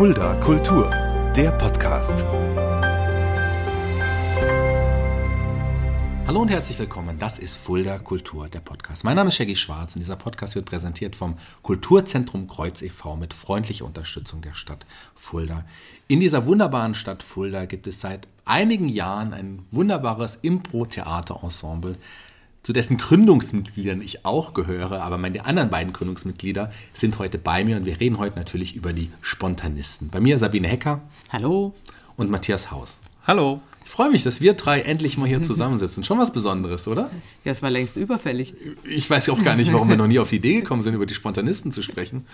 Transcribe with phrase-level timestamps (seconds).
[0.00, 0.88] Fulda Kultur,
[1.36, 2.24] der Podcast.
[6.26, 7.18] Hallo und herzlich willkommen.
[7.18, 9.04] Das ist Fulda Kultur, der Podcast.
[9.04, 13.16] Mein Name ist Shaggy Schwarz und dieser Podcast wird präsentiert vom Kulturzentrum Kreuz e.V.
[13.16, 15.66] mit freundlicher Unterstützung der Stadt Fulda.
[16.08, 21.96] In dieser wunderbaren Stadt Fulda gibt es seit einigen Jahren ein wunderbares Impro-Theater-Ensemble,
[22.62, 27.76] zu dessen Gründungsmitgliedern ich auch gehöre, aber meine anderen beiden Gründungsmitglieder sind heute bei mir
[27.76, 30.10] und wir reden heute natürlich über die Spontanisten.
[30.10, 31.00] Bei mir Sabine Hecker.
[31.30, 31.74] Hallo.
[32.16, 32.98] Und Matthias Haus.
[33.26, 33.62] Hallo.
[33.84, 36.04] Ich freue mich, dass wir drei endlich mal hier zusammensitzen.
[36.04, 37.10] Schon was Besonderes, oder?
[37.44, 38.54] Ja, es war längst überfällig.
[38.84, 41.06] Ich weiß auch gar nicht, warum wir noch nie auf die Idee gekommen sind, über
[41.06, 42.24] die Spontanisten zu sprechen.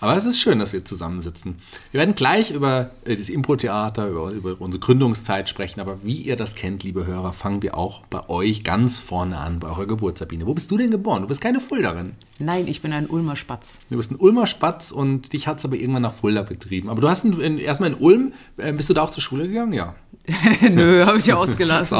[0.00, 1.56] Aber es ist schön, dass wir zusammensitzen.
[1.92, 5.80] Wir werden gleich über äh, das Impro-Theater, über, über, unsere Gründungszeit sprechen.
[5.80, 9.60] Aber wie ihr das kennt, liebe Hörer, fangen wir auch bei euch ganz vorne an,
[9.60, 10.46] bei eurer Geburt, Sabine.
[10.46, 11.22] Wo bist du denn geboren?
[11.22, 12.12] Du bist keine Fuldarin.
[12.38, 13.80] Nein, ich bin ein Ulmer Spatz.
[13.90, 16.88] Du bist ein Ulmer Spatz und dich hat es aber irgendwann nach Fulda betrieben.
[16.88, 19.46] Aber du hast in, in, erstmal in Ulm, äh, bist du da auch zur Schule
[19.46, 19.74] gegangen?
[19.74, 19.94] Ja.
[20.70, 21.98] Nö, habe ich ausgelassen.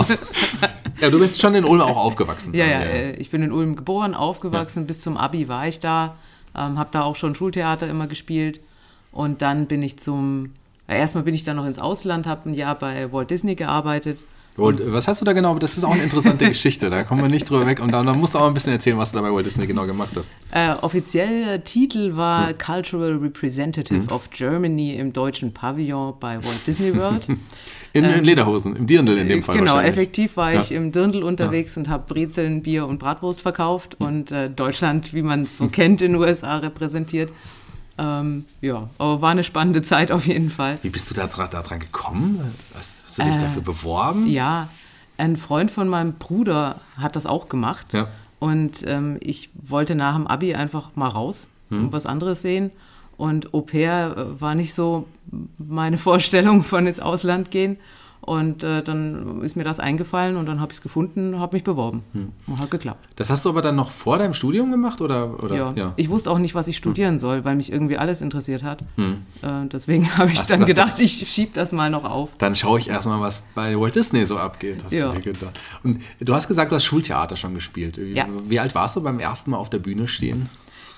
[1.01, 2.55] ja, du bist schon in Ulm auch aufgewachsen.
[2.55, 3.11] Ja, ja, ja.
[3.19, 4.85] ich bin in Ulm geboren, aufgewachsen.
[4.85, 4.87] Ja.
[4.87, 6.17] Bis zum Abi war ich da.
[6.57, 8.61] Ähm, habe da auch schon Schultheater immer gespielt.
[9.13, 10.53] Und dann bin ich zum,
[10.89, 14.25] ja, erstmal bin ich dann noch ins Ausland, habe ein Jahr bei Walt Disney gearbeitet.
[14.57, 15.59] Und was hast du da genau?
[15.59, 17.81] Das ist auch eine interessante Geschichte, da kommen wir nicht drüber weg.
[17.81, 19.67] Und dann, dann musst du auch ein bisschen erzählen, was du da bei Walt Disney
[19.67, 20.29] genau gemacht hast.
[20.51, 22.59] Äh, offizieller Titel war hm.
[22.59, 24.13] Cultural Representative hm.
[24.13, 27.29] of Germany im deutschen Pavillon bei Walt Disney World.
[27.93, 29.59] In, in, ähm, Lederhosen, im Dirndl in dem Fall.
[29.59, 30.77] Genau, effektiv war ich ja.
[30.77, 31.81] im Dirndl unterwegs ja.
[31.81, 34.07] und habe Brezeln, Bier und Bratwurst verkauft mhm.
[34.07, 37.33] und äh, Deutschland, wie man es so kennt, in den USA repräsentiert.
[37.99, 40.79] Ähm, ja, aber war eine spannende Zeit auf jeden Fall.
[40.83, 42.55] Wie bist du da, da dran gekommen?
[43.11, 44.29] Hast du dich äh, dafür beworben?
[44.29, 44.69] Ja,
[45.19, 47.93] ein Freund von meinem Bruder hat das auch gemacht.
[47.93, 48.07] Ja.
[48.39, 51.87] Und ähm, ich wollte nach dem Abi einfach mal raus hm.
[51.87, 52.71] und was anderes sehen.
[53.17, 55.09] Und Au pair äh, war nicht so
[55.59, 57.79] meine Vorstellung von ins Ausland gehen.
[58.31, 61.65] Und äh, dann ist mir das eingefallen und dann habe ich es gefunden, habe mich
[61.65, 62.05] beworben.
[62.13, 62.31] Hm.
[62.47, 63.09] Und hat geklappt.
[63.17, 65.01] Das hast du aber dann noch vor deinem Studium gemacht?
[65.01, 65.57] Oder, oder?
[65.57, 65.73] Ja.
[65.75, 65.93] ja.
[65.97, 67.19] ich wusste auch nicht, was ich studieren hm.
[67.19, 68.85] soll, weil mich irgendwie alles interessiert hat.
[68.95, 69.23] Hm.
[69.43, 72.29] Äh, deswegen habe ich hast dann gedacht, ich schiebe das mal noch auf.
[72.39, 74.85] Dann schaue ich erstmal, was bei Walt Disney so abgeht.
[74.85, 75.09] Hast ja.
[75.09, 75.59] du dir gedacht.
[75.83, 77.99] Und du hast gesagt, du hast Schultheater schon gespielt.
[77.99, 78.29] Wie, ja.
[78.47, 80.49] wie alt warst du beim ersten Mal auf der Bühne stehen?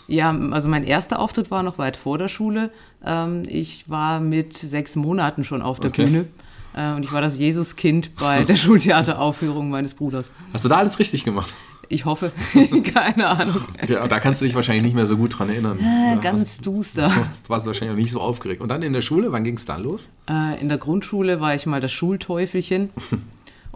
[0.06, 2.71] Ja, also mein erster Auftritt war noch weit vor der Schule.
[3.03, 6.05] Ähm, ich war mit sechs Monaten schon auf der okay.
[6.05, 6.27] Bühne.
[6.75, 10.33] Äh, und ich war das Jesuskind bei der Schultheateraufführung meines Bruders.
[10.53, 11.53] Hast du da alles richtig gemacht?
[11.88, 12.33] Ich hoffe.
[12.94, 13.62] Keine Ahnung.
[13.87, 15.78] Ja, da kannst du dich wahrscheinlich nicht mehr so gut dran erinnern.
[15.78, 17.11] Äh, ganz duster.
[17.44, 18.62] Du warst wahrscheinlich auch nicht so aufgeregt.
[18.62, 20.09] Und dann in der Schule, wann ging es dann los?
[20.28, 22.88] Äh, in der Grundschule war ich mal das Schulteufelchen.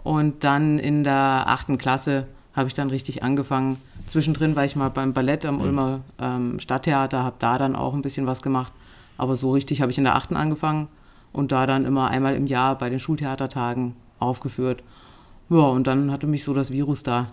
[0.03, 2.25] und dann in der achten Klasse
[2.55, 3.77] habe ich dann richtig angefangen.
[4.07, 5.61] Zwischendrin war ich mal beim Ballett am mhm.
[5.61, 8.73] Ulmer ähm, Stadttheater, habe da dann auch ein bisschen was gemacht.
[9.17, 10.87] Aber so richtig habe ich in der achten angefangen
[11.33, 14.83] und da dann immer einmal im Jahr bei den Schultheatertagen aufgeführt.
[15.49, 17.31] Ja, und dann hatte mich so das Virus da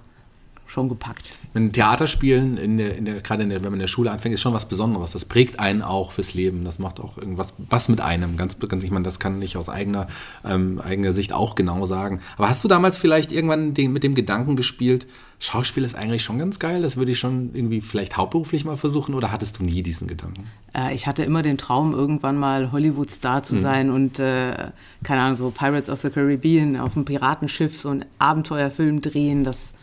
[0.66, 1.34] schon gepackt.
[1.54, 4.34] Ein Theaterspielen, in der, in der, gerade in der, wenn man in der Schule anfängt,
[4.34, 5.10] ist schon was Besonderes.
[5.10, 6.64] Das prägt einen auch fürs Leben.
[6.64, 8.36] Das macht auch irgendwas was mit einem.
[8.36, 10.08] Ganz, ganz ich meine, das kann ich aus eigener,
[10.44, 12.20] ähm, eigener Sicht auch genau sagen.
[12.36, 15.06] Aber hast du damals vielleicht irgendwann den, mit dem Gedanken gespielt,
[15.44, 19.14] Schauspiel ist eigentlich schon ganz geil, das würde ich schon irgendwie vielleicht hauptberuflich mal versuchen
[19.14, 20.47] oder hattest du nie diesen Gedanken?
[20.74, 23.60] Äh, ich hatte immer den Traum, irgendwann mal Hollywood-Star zu mhm.
[23.60, 24.70] sein und, äh,
[25.03, 29.74] keine Ahnung, so Pirates of the Caribbean auf einem Piratenschiff so einen Abenteuerfilm drehen, das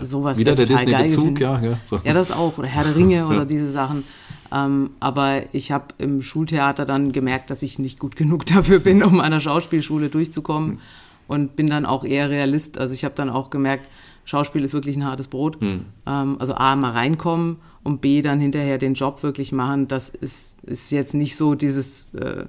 [0.00, 1.60] sowas Wieder der Disney-Bezug, ja.
[1.60, 2.00] Ja, so.
[2.04, 2.58] ja, das auch.
[2.58, 4.04] Oder Herr der Ringe oder diese Sachen.
[4.52, 9.02] Ähm, aber ich habe im Schultheater dann gemerkt, dass ich nicht gut genug dafür bin,
[9.02, 10.70] um an der Schauspielschule durchzukommen.
[10.70, 10.78] Mhm.
[11.28, 12.76] Und bin dann auch eher Realist.
[12.78, 13.88] Also ich habe dann auch gemerkt,
[14.24, 15.60] Schauspiel ist wirklich ein hartes Brot.
[15.62, 15.84] Mhm.
[16.06, 19.86] Ähm, also A, mal reinkommen und B, dann hinterher den Job wirklich machen.
[19.86, 22.12] Das ist, ist jetzt nicht so dieses...
[22.14, 22.46] Äh,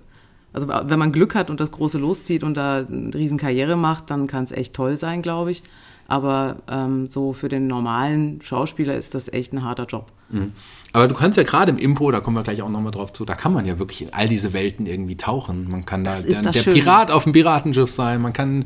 [0.54, 4.10] also wenn man Glück hat und das große loszieht und da eine riesen Karriere macht,
[4.10, 5.64] dann kann es echt toll sein, glaube ich.
[6.12, 10.12] Aber ähm, so für den normalen Schauspieler ist das echt ein harter Job.
[10.28, 10.52] Mhm.
[10.92, 13.24] Aber du kannst ja gerade im Impo, da kommen wir gleich auch nochmal drauf zu,
[13.24, 15.70] da kann man ja wirklich in all diese Welten irgendwie tauchen.
[15.72, 18.66] Man kann da der, der Pirat auf dem Piratenschiff sein, man kann,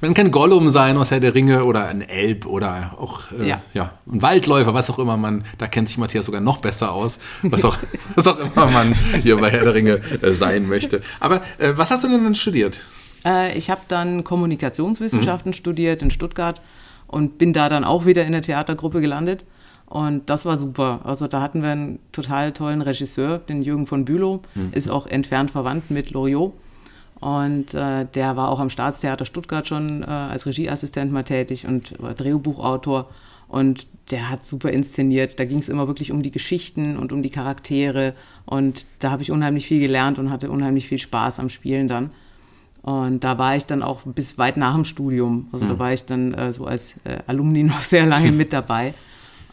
[0.00, 3.62] man kann Gollum sein aus Herr der Ringe oder ein Elb oder auch äh, ja.
[3.74, 3.92] ja.
[4.10, 7.64] ein Waldläufer, was auch immer man, da kennt sich Matthias sogar noch besser aus, was
[7.64, 7.78] auch,
[8.16, 8.92] was auch immer man
[9.22, 11.00] hier bei Herr der Ringe äh, sein möchte.
[11.20, 12.80] Aber äh, was hast du denn dann studiert?
[13.24, 15.54] Äh, ich habe dann Kommunikationswissenschaften mhm.
[15.54, 16.60] studiert in Stuttgart
[17.06, 19.44] und bin da dann auch wieder in der Theatergruppe gelandet.
[19.86, 21.00] Und das war super.
[21.04, 24.70] Also da hatten wir einen total tollen Regisseur, den Jürgen von Bülow, mhm.
[24.72, 26.54] ist auch entfernt verwandt mit Loriot.
[27.20, 31.94] Und äh, der war auch am Staatstheater Stuttgart schon äh, als Regieassistent mal tätig und
[32.02, 33.10] war Drehbuchautor.
[33.48, 35.38] Und der hat super inszeniert.
[35.38, 38.14] Da ging es immer wirklich um die Geschichten und um die Charaktere.
[38.46, 42.10] Und da habe ich unheimlich viel gelernt und hatte unheimlich viel Spaß am Spielen dann.
[42.82, 45.48] Und da war ich dann auch bis weit nach dem Studium.
[45.52, 45.70] Also mhm.
[45.70, 48.94] da war ich dann äh, so als äh, Alumni noch sehr lange mit dabei.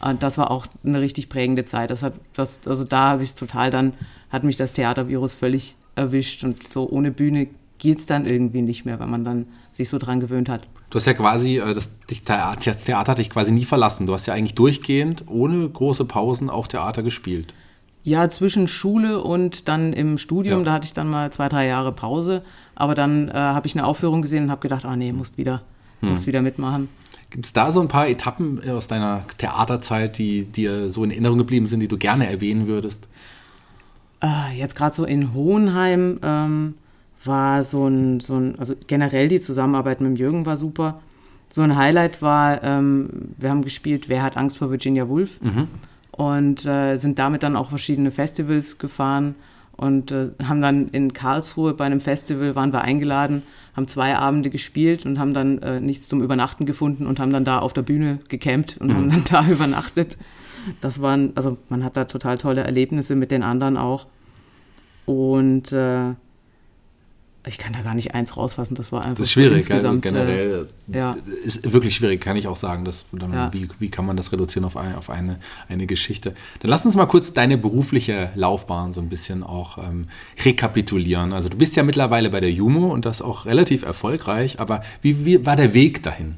[0.00, 1.90] Und das war auch eine richtig prägende Zeit.
[1.90, 3.92] Das hat, das, also da habe ich es total dann,
[4.30, 6.42] hat mich das Theatervirus völlig erwischt.
[6.42, 7.48] Und so ohne Bühne
[7.78, 10.66] geht es dann irgendwie nicht mehr, weil man dann sich so dran gewöhnt hat.
[10.90, 14.06] Du hast ja quasi, äh, das, Theater, das Theater hat dich quasi nie verlassen.
[14.06, 17.54] Du hast ja eigentlich durchgehend, ohne große Pausen, auch Theater gespielt.
[18.02, 20.64] Ja, zwischen Schule und dann im Studium, ja.
[20.64, 22.42] da hatte ich dann mal zwei, drei Jahre Pause.
[22.74, 25.60] Aber dann äh, habe ich eine Aufführung gesehen und habe gedacht, ah nee, musst wieder,
[26.00, 26.10] hm.
[26.10, 26.88] musst wieder mitmachen.
[27.28, 31.38] Gibt es da so ein paar Etappen aus deiner Theaterzeit, die dir so in Erinnerung
[31.38, 33.06] geblieben sind, die du gerne erwähnen würdest?
[34.22, 36.74] Äh, jetzt gerade so in Hohenheim ähm,
[37.24, 41.00] war so ein, so ein, also generell die Zusammenarbeit mit Jürgen war super.
[41.48, 45.68] So ein Highlight war, ähm, wir haben gespielt Wer hat Angst vor Virginia Woolf mhm.
[46.20, 49.36] Und äh, sind damit dann auch verschiedene Festivals gefahren
[49.78, 53.42] und äh, haben dann in Karlsruhe bei einem Festival, waren wir eingeladen,
[53.74, 57.46] haben zwei Abende gespielt und haben dann äh, nichts zum Übernachten gefunden und haben dann
[57.46, 58.94] da auf der Bühne gecampt und mhm.
[58.96, 60.18] haben dann da übernachtet.
[60.82, 64.06] Das waren, also man hat da total tolle Erlebnisse mit den anderen auch.
[65.06, 66.12] Und äh,
[67.46, 70.04] ich kann da gar nicht eins rausfassen, das war einfach das ist schwierig, insgesamt.
[70.04, 71.16] Also generell äh, ja.
[71.42, 72.84] ist wirklich schwierig, kann ich auch sagen.
[72.84, 73.52] Dass, dann, ja.
[73.52, 75.38] wie, wie kann man das reduzieren auf, ein, auf eine,
[75.68, 76.34] eine Geschichte?
[76.60, 80.08] Dann lass uns mal kurz deine berufliche Laufbahn so ein bisschen auch ähm,
[80.44, 81.32] rekapitulieren.
[81.32, 85.24] Also du bist ja mittlerweile bei der Jumo und das auch relativ erfolgreich, aber wie,
[85.24, 86.34] wie war der Weg dahin?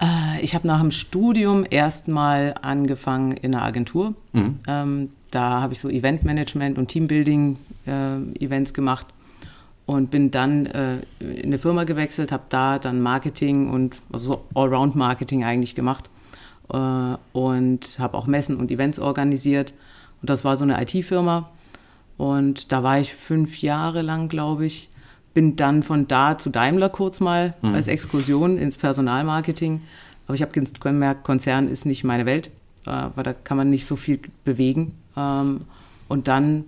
[0.00, 4.14] Äh, ich habe nach dem Studium erstmal angefangen in einer Agentur.
[4.32, 4.58] Mhm.
[4.68, 9.06] Ähm, da habe ich so Eventmanagement und Teambuilding-Events äh, gemacht
[9.90, 15.42] und bin dann äh, in eine Firma gewechselt, habe da dann Marketing und also Allround-Marketing
[15.42, 16.08] eigentlich gemacht
[16.72, 19.74] äh, und habe auch Messen und Events organisiert.
[20.22, 21.50] Und das war so eine IT-Firma.
[22.16, 24.90] Und da war ich fünf Jahre lang, glaube ich.
[25.34, 27.74] Bin dann von da zu Daimler kurz mal mhm.
[27.74, 29.82] als Exkursion ins Personalmarketing.
[30.28, 32.52] Aber ich habe gemerkt, Konzern ist nicht meine Welt,
[32.86, 34.94] äh, weil da kann man nicht so viel bewegen.
[35.16, 35.62] Ähm,
[36.06, 36.66] und dann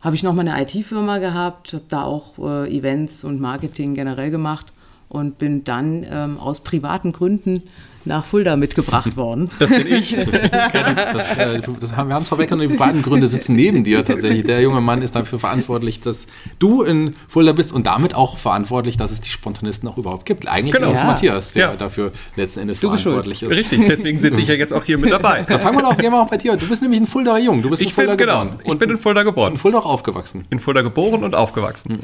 [0.00, 4.30] habe ich noch mal eine IT-Firma gehabt, habe da auch äh, Events und Marketing generell
[4.30, 4.66] gemacht
[5.08, 7.62] und bin dann ähm, aus privaten Gründen
[8.08, 9.48] nach Fulda mitgebracht worden.
[9.58, 10.16] Das bin ich.
[10.16, 14.44] das, äh, das haben, wir haben es vorweggenommen, die privaten Gründe sitzen neben dir tatsächlich.
[14.44, 16.26] Der junge Mann ist dafür verantwortlich, dass
[16.58, 20.48] du in Fulda bist und damit auch verantwortlich, dass es die Spontanisten auch überhaupt gibt.
[20.48, 20.88] Eigentlich genau.
[20.88, 21.06] ist es ja.
[21.06, 21.76] Matthias, der ja.
[21.76, 23.50] dafür letzten Endes du verantwortlich ist.
[23.50, 25.44] Richtig, deswegen sitze ich ja jetzt auch hier mit dabei.
[25.48, 26.56] Da fangen wir doch gerne mal auch bei dir.
[26.56, 27.62] Du bist nämlich ein Fuldaer Jung.
[27.62, 28.60] Du bist ich in Fulda bin, genau, geboren.
[28.64, 29.52] Ich bin in Fulda geboren.
[29.52, 30.44] In Fulda auch aufgewachsen.
[30.50, 32.00] In Fulda geboren und aufgewachsen.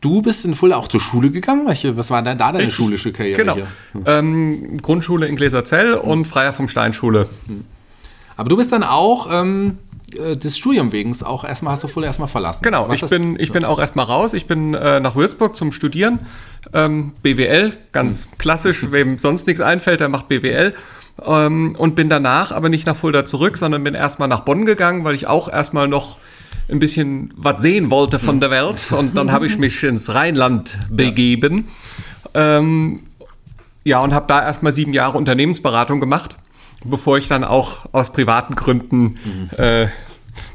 [0.00, 1.66] Du bist in Fulda auch zur Schule gegangen?
[1.66, 3.38] Was war denn da deine ich, schulische Karriere?
[3.38, 3.56] Genau.
[3.56, 4.02] Hm.
[4.06, 6.00] Ähm, Grundschule in Gläserzell hm.
[6.00, 7.28] und Freier vom Stein Schule.
[7.46, 7.64] Hm.
[8.36, 9.78] Aber du bist dann auch ähm,
[10.14, 12.62] äh, des Studium wegen auch erstmal hast du Fulda erstmal verlassen.
[12.62, 14.34] Genau, Was ich bin, ich bin auch erstmal raus.
[14.34, 16.20] Ich bin äh, nach Würzburg zum Studieren.
[16.72, 18.38] Ähm, BWL, ganz hm.
[18.38, 20.74] klassisch, wem sonst nichts einfällt, der macht BWL.
[21.24, 25.04] Ähm, und bin danach aber nicht nach Fulda zurück, sondern bin erstmal nach Bonn gegangen,
[25.04, 26.18] weil ich auch erstmal noch
[26.70, 28.92] ein bisschen was sehen wollte von der Welt.
[28.92, 31.68] Und dann habe ich mich ins Rheinland begeben.
[32.34, 33.00] Ja, ähm,
[33.84, 36.36] ja und habe da erstmal sieben Jahre Unternehmensberatung gemacht,
[36.84, 39.50] bevor ich dann auch aus privaten Gründen mhm.
[39.58, 39.88] äh,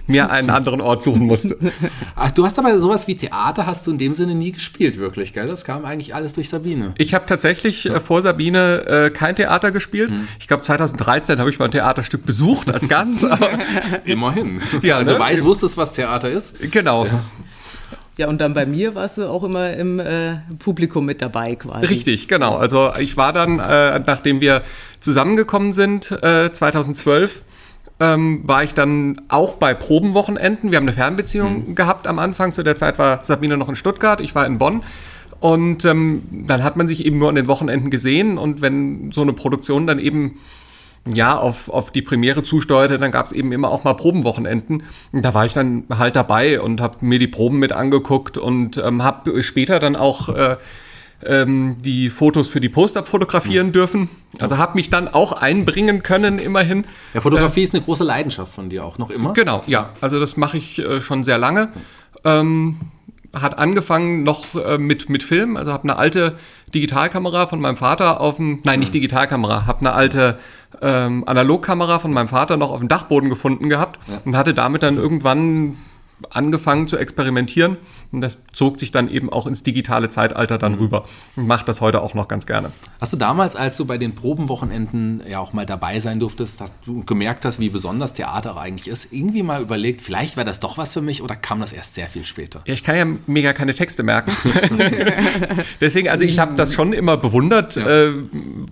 [0.08, 1.58] mir einen anderen Ort suchen musste.
[2.16, 5.34] Ach, du hast aber sowas wie Theater hast du in dem Sinne nie gespielt, wirklich,
[5.34, 5.48] gell?
[5.48, 6.94] Das kam eigentlich alles durch Sabine.
[6.98, 10.12] Ich habe tatsächlich äh, vor Sabine äh, kein Theater gespielt.
[10.12, 10.28] Hm.
[10.40, 13.28] Ich glaube 2013 habe ich mal ein Theaterstück besucht als Gast.
[14.06, 14.62] Immerhin.
[14.82, 15.20] Ja, also ne?
[15.20, 16.56] weißt, wusstest, was Theater ist.
[16.72, 17.06] Genau.
[17.06, 17.24] Ja.
[18.18, 21.86] Ja, und dann bei mir warst du auch immer im äh, Publikum mit dabei quasi.
[21.86, 22.56] Richtig, genau.
[22.56, 24.64] Also ich war dann, äh, nachdem wir
[25.00, 27.42] zusammengekommen sind, äh, 2012,
[28.02, 30.72] ähm, war ich dann auch bei Probenwochenenden.
[30.72, 31.76] Wir haben eine Fernbeziehung mhm.
[31.76, 32.52] gehabt am Anfang.
[32.52, 34.84] Zu der Zeit war Sabine noch in Stuttgart, ich war in Bonn.
[35.40, 38.38] Und ähm, dann hat man sich eben nur an den Wochenenden gesehen.
[38.38, 40.40] Und wenn so eine Produktion dann eben
[41.12, 44.84] ja, auf, auf die Premiere zusteuerte, dann gab es eben immer auch mal Probenwochenenden.
[45.12, 48.78] Und da war ich dann halt dabei und habe mir die Proben mit angeguckt und
[48.78, 50.58] ähm, habe später dann auch äh,
[51.26, 53.72] ähm, die Fotos für die Poster fotografieren mhm.
[53.72, 54.10] dürfen.
[54.40, 56.86] Also habe mich dann auch einbringen können, immerhin.
[57.14, 59.34] Ja, Fotografie äh, ist eine große Leidenschaft von dir auch noch immer.
[59.34, 59.90] Genau, ja.
[60.02, 61.70] Also das mache ich äh, schon sehr lange.
[62.24, 62.78] Ähm,
[63.34, 66.36] hat angefangen noch äh, mit, mit Film, also habe eine alte
[66.74, 70.38] Digitalkamera von meinem Vater auf dem, nein, nicht Digitalkamera, habe eine alte
[70.82, 74.22] ähm, Analogkamera von meinem Vater noch auf dem Dachboden gefunden gehabt ja.
[74.26, 75.78] und hatte damit dann irgendwann
[76.30, 77.78] angefangen zu experimentieren
[78.12, 81.82] und das zog sich dann eben auch ins digitale Zeitalter dann rüber und mache das
[81.82, 82.72] heute auch noch ganz gerne.
[83.00, 86.74] Hast du damals, als du bei den Probenwochenenden ja auch mal dabei sein durftest, hast
[86.86, 90.78] du gemerkt hast, wie besonders Theater eigentlich ist, irgendwie mal überlegt, vielleicht wäre das doch
[90.78, 92.62] was für mich oder kam das erst sehr viel später?
[92.66, 94.32] Ja, ich kann ja mega keine Texte merken.
[95.82, 97.88] Deswegen, also ich habe das schon immer bewundert, ja.
[97.88, 98.14] äh,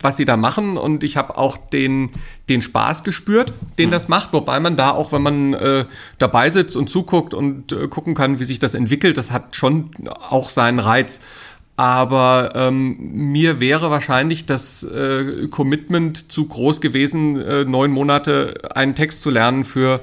[0.01, 2.10] was sie da machen und ich habe auch den,
[2.50, 3.91] den Spaß gespürt, den mhm.
[3.93, 5.86] das macht, wobei man da auch, wenn man äh,
[6.17, 9.89] dabei sitzt und zuguckt und äh, gucken kann, wie sich das entwickelt, das hat schon
[10.07, 11.19] auch seinen Reiz.
[11.77, 18.95] Aber ähm, mir wäre wahrscheinlich das äh, Commitment zu groß gewesen, äh, neun Monate einen
[18.95, 20.01] Text zu lernen für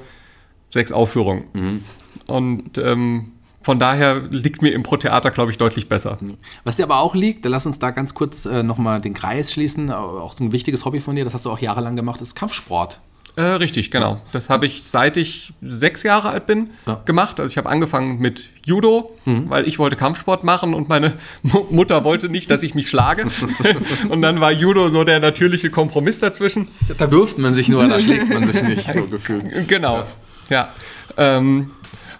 [0.71, 1.43] sechs Aufführungen.
[1.53, 1.83] Mhm.
[2.25, 6.17] Und ähm, von daher liegt mir Impro-Theater, glaube ich, deutlich besser.
[6.63, 9.91] Was dir aber auch liegt, lass uns da ganz kurz äh, nochmal den Kreis schließen,
[9.91, 13.01] auch ein wichtiges Hobby von dir, das hast du auch jahrelang gemacht, ist Kampfsport.
[13.35, 14.19] Äh, richtig, genau.
[14.31, 17.01] Das habe ich seit ich sechs Jahre alt bin ja.
[17.05, 17.39] gemacht.
[17.39, 19.49] Also ich habe angefangen mit Judo, mhm.
[19.49, 21.13] weil ich wollte Kampfsport machen und meine
[21.69, 23.27] Mutter wollte nicht, dass ich mich schlage.
[24.09, 26.67] und dann war Judo so der natürliche Kompromiss dazwischen.
[26.97, 29.67] Da wirft man sich nur, da schlägt man sich nicht, so gefühlt.
[29.67, 30.05] Genau, ja.
[30.49, 30.69] ja.
[31.17, 31.71] Ähm,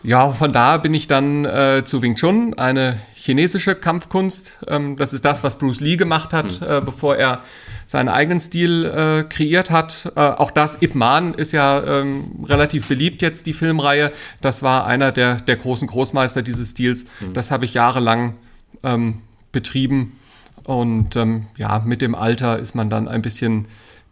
[0.04, 4.54] ja, von da bin ich dann äh, zu Wing Chun, eine chinesische Kampfkunst.
[4.68, 6.68] Ähm, das ist das, was Bruce Lee gemacht hat, mhm.
[6.68, 7.42] äh, bevor er
[7.86, 10.14] seinen eigenen Stil äh, kreiert hat.
[10.16, 14.14] Äh, auch das, Ip Man ist ja ähm, relativ beliebt jetzt, die Filmreihe.
[14.40, 17.06] Das war einer der, der großen Großmeister dieses Stils.
[17.20, 17.34] Mhm.
[17.34, 18.36] Das habe ich jahrelang
[18.84, 20.18] ähm, betrieben.
[20.64, 23.68] Und ähm, ja, mit dem Alter ist man dann ein bisschen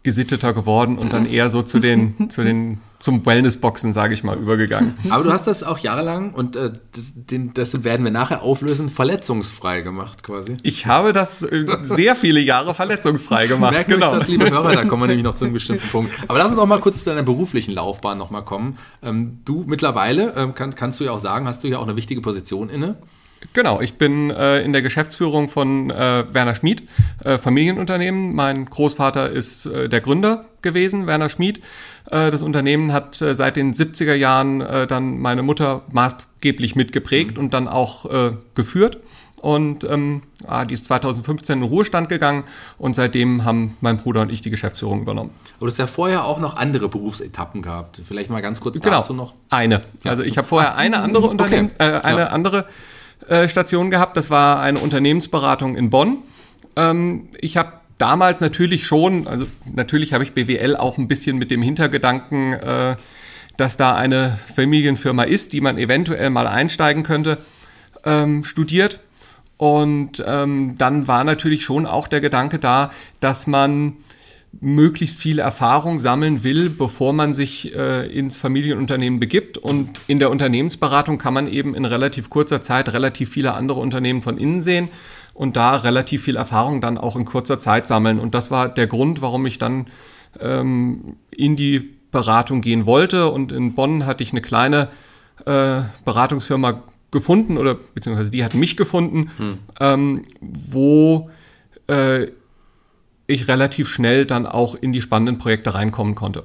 [0.06, 4.38] gesitteter geworden und dann eher so zu den, zu den, zum Wellness-Boxen, sage ich mal,
[4.38, 4.94] übergegangen.
[5.10, 9.80] Aber du hast das auch jahrelang und äh, den, das werden wir nachher auflösen, verletzungsfrei
[9.80, 10.56] gemacht quasi.
[10.62, 13.72] Ich habe das äh, sehr viele Jahre verletzungsfrei gemacht.
[13.72, 14.14] Merken genau.
[14.14, 16.12] das, liebe Hörer, da kommen wir nämlich noch zu einem bestimmten Punkt.
[16.28, 18.78] Aber lass uns auch mal kurz zu deiner beruflichen Laufbahn nochmal kommen.
[19.02, 21.96] Ähm, du mittlerweile, ähm, kann, kannst du ja auch sagen, hast du ja auch eine
[21.96, 22.96] wichtige Position inne.
[23.52, 26.84] Genau, ich bin äh, in der Geschäftsführung von äh, Werner Schmid,
[27.24, 28.34] äh, Familienunternehmen.
[28.34, 31.60] Mein Großvater ist äh, der Gründer gewesen, Werner Schmid.
[32.10, 37.44] Äh, das Unternehmen hat äh, seit den 70er Jahren dann meine Mutter maßgeblich mitgeprägt mhm.
[37.44, 38.08] und dann auch
[38.54, 38.98] geführt.
[39.42, 42.44] Und ähm, ah, die ist 2015 in den Ruhestand gegangen
[42.78, 45.30] und seitdem haben mein Bruder und ich die Geschäftsführung übernommen.
[45.60, 48.00] Du hast ja vorher auch noch andere Berufsetappen gehabt.
[48.04, 49.34] Vielleicht mal ganz kurz genau, dazu noch.
[49.50, 49.82] Eine.
[50.02, 50.10] Ja.
[50.10, 51.96] Also ich habe vorher eine andere Unternehmen, okay.
[51.96, 52.26] äh, eine ja.
[52.28, 52.66] andere
[53.28, 54.16] äh, Station gehabt.
[54.16, 56.18] Das war eine Unternehmensberatung in Bonn.
[56.76, 61.50] Ähm, ich habe damals natürlich schon, also natürlich habe ich BWL auch ein bisschen mit
[61.50, 62.96] dem Hintergedanken, äh,
[63.56, 67.38] dass da eine Familienfirma ist, die man eventuell mal einsteigen könnte,
[68.04, 69.00] ähm, studiert.
[69.56, 73.94] Und ähm, dann war natürlich schon auch der Gedanke da, dass man
[74.60, 79.58] möglichst viel Erfahrung sammeln will, bevor man sich äh, ins Familienunternehmen begibt.
[79.58, 84.22] Und in der Unternehmensberatung kann man eben in relativ kurzer Zeit relativ viele andere Unternehmen
[84.22, 84.88] von innen sehen
[85.34, 88.18] und da relativ viel Erfahrung dann auch in kurzer Zeit sammeln.
[88.18, 89.86] Und das war der Grund, warum ich dann
[90.40, 93.30] ähm, in die Beratung gehen wollte.
[93.30, 94.88] Und in Bonn hatte ich eine kleine
[95.44, 99.58] äh, Beratungsfirma gefunden oder beziehungsweise die hat mich gefunden, hm.
[99.80, 101.30] ähm, wo
[101.86, 102.28] äh,
[103.26, 106.44] ich relativ schnell dann auch in die spannenden Projekte reinkommen konnte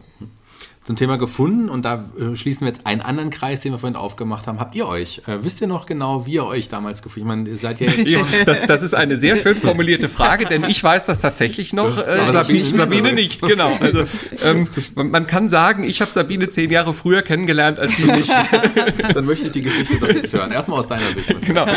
[0.84, 3.96] zum Thema gefunden und da äh, schließen wir jetzt einen anderen Kreis, den wir vorhin
[3.96, 4.60] aufgemacht haben.
[4.60, 5.22] Habt ihr euch?
[5.28, 7.24] Äh, wisst ihr noch genau, wie ihr euch damals gefühlt?
[7.24, 8.12] Ich meine, ihr seid ja jetzt
[8.48, 11.98] das, das, ist eine sehr schön formulierte Frage, denn ich weiß das tatsächlich noch.
[12.00, 13.78] Äh, Sabine, Sabine nicht, genau.
[13.80, 14.06] Also
[14.44, 18.30] ähm, man kann sagen, ich habe Sabine zehn Jahre früher kennengelernt als du mich.
[19.14, 20.52] Dann möchte ich die Geschichte doch jetzt hören.
[20.52, 21.42] Erstmal aus deiner Sicht.
[21.42, 21.68] Genau.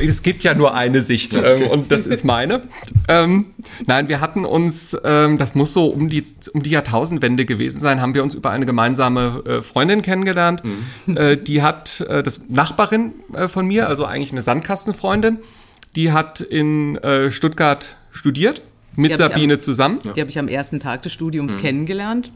[0.00, 2.62] Es gibt ja nur eine Sicht ähm, und das ist meine.
[3.08, 3.46] Ähm,
[3.86, 6.22] nein, wir hatten uns, ähm, das muss so um die,
[6.52, 10.62] um die Jahrtausendwende gewesen sein, haben wir uns über eine gemeinsame äh, Freundin kennengelernt.
[10.64, 11.16] Mhm.
[11.16, 15.38] Äh, die hat äh, das Nachbarin äh, von mir, also eigentlich eine Sandkastenfreundin,
[15.96, 18.62] die hat in äh, Stuttgart studiert
[18.94, 20.00] mit Sabine am, zusammen.
[20.04, 21.60] Die habe ich am ersten Tag des Studiums mhm.
[21.60, 22.32] kennengelernt.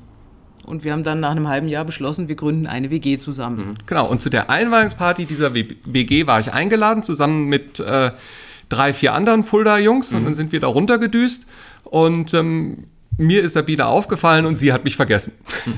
[0.64, 3.58] Und wir haben dann nach einem halben Jahr beschlossen, wir gründen eine WG zusammen.
[3.58, 3.74] Mhm.
[3.86, 8.12] Genau, und zu der Einweihungsparty dieser WG war ich eingeladen, zusammen mit äh,
[8.72, 10.12] drei, vier anderen Fulda-Jungs.
[10.12, 10.24] Und mhm.
[10.24, 11.46] dann sind wir da runtergedüst.
[11.84, 12.84] Und ähm,
[13.16, 15.32] mir ist Sabine aufgefallen und sie hat mich vergessen.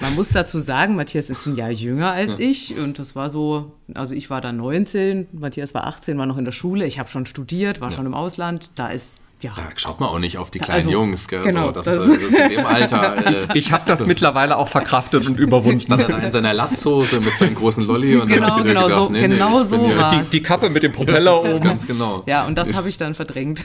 [0.00, 2.46] Man muss dazu sagen, Matthias ist ein Jahr jünger als ja.
[2.46, 6.36] ich und das war so, also ich war da 19, Matthias war 18, war noch
[6.36, 7.96] in der Schule, ich habe schon studiert, war ja.
[7.96, 9.52] schon im Ausland, da ist ja.
[9.56, 11.42] Da schaut man auch nicht auf die kleinen also, Jungs, gell?
[11.42, 13.26] Genau, so, das, das, das in dem Alter.
[13.26, 15.84] Äh, ich habe das mittlerweile auch verkraftet und überwunden.
[15.88, 19.20] Dann in seiner Latzhose mit seinem großen Lolli und genau, dann genau, gedacht, so, nee,
[19.20, 21.60] genau nee, so die, die, Kappe mit dem Propeller oben.
[21.60, 22.22] Ganz genau.
[22.26, 23.64] Ja, und das habe ich dann verdrängt.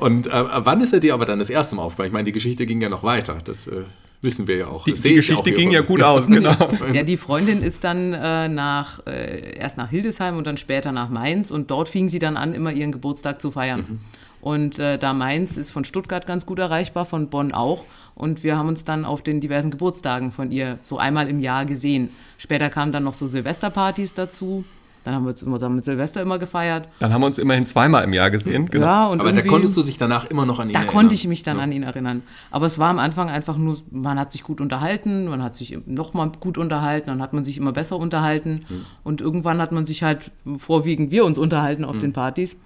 [0.00, 2.08] Und äh, wann ist er dir aber dann das erste Mal aufgefallen?
[2.08, 3.38] Ich meine, die Geschichte ging ja noch weiter.
[3.44, 3.84] Das, äh
[4.22, 4.84] Wissen wir ja auch.
[4.84, 6.56] Die, die ich Geschichte auch ging ja gut aus, genau.
[6.92, 11.10] Ja, die Freundin ist dann äh, nach, äh, erst nach Hildesheim und dann später nach
[11.10, 13.84] Mainz und dort fing sie dann an, immer ihren Geburtstag zu feiern.
[13.88, 14.00] Mhm.
[14.46, 17.84] Und äh, da Mainz ist von Stuttgart ganz gut erreichbar, von Bonn auch.
[18.14, 21.66] Und wir haben uns dann auf den diversen Geburtstagen von ihr so einmal im Jahr
[21.66, 22.10] gesehen.
[22.38, 24.64] Später kamen dann noch so Silvesterpartys dazu.
[25.02, 26.88] Dann haben wir uns immer zusammen mit Silvester immer gefeiert.
[27.00, 28.66] Dann haben wir uns immerhin zweimal im Jahr gesehen.
[28.66, 28.86] Genau.
[28.86, 30.94] Ja, und Aber da konntest du dich danach immer noch an ihn da erinnern.
[30.94, 32.22] konnte ich mich dann an ihn erinnern.
[32.52, 35.76] Aber es war am Anfang einfach nur, man hat sich gut unterhalten, man hat sich
[35.86, 38.64] nochmal gut unterhalten, dann hat man sich immer besser unterhalten.
[39.02, 42.56] Und irgendwann hat man sich halt vorwiegend wir uns unterhalten auf den Partys.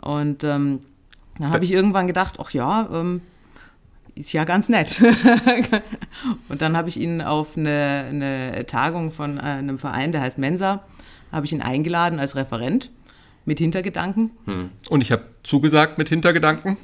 [0.00, 0.80] Und ähm,
[1.38, 3.20] dann habe ich irgendwann gedacht, ach ja, ähm,
[4.14, 4.96] ist ja ganz nett.
[6.48, 10.38] und dann habe ich ihn auf eine, eine Tagung von äh, einem Verein, der heißt
[10.38, 10.84] Mensa,
[11.30, 12.90] habe ich ihn eingeladen als Referent
[13.44, 14.30] mit Hintergedanken.
[14.88, 16.76] Und ich habe zugesagt mit Hintergedanken.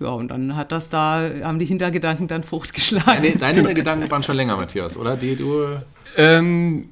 [0.00, 3.22] Ja, und dann hat das da, haben die Hintergedanken dann Frucht geschlagen.
[3.22, 5.16] Deine, deine Gedanken waren schon länger, Matthias, oder?
[5.16, 5.76] Die du.
[6.16, 6.88] Ähm,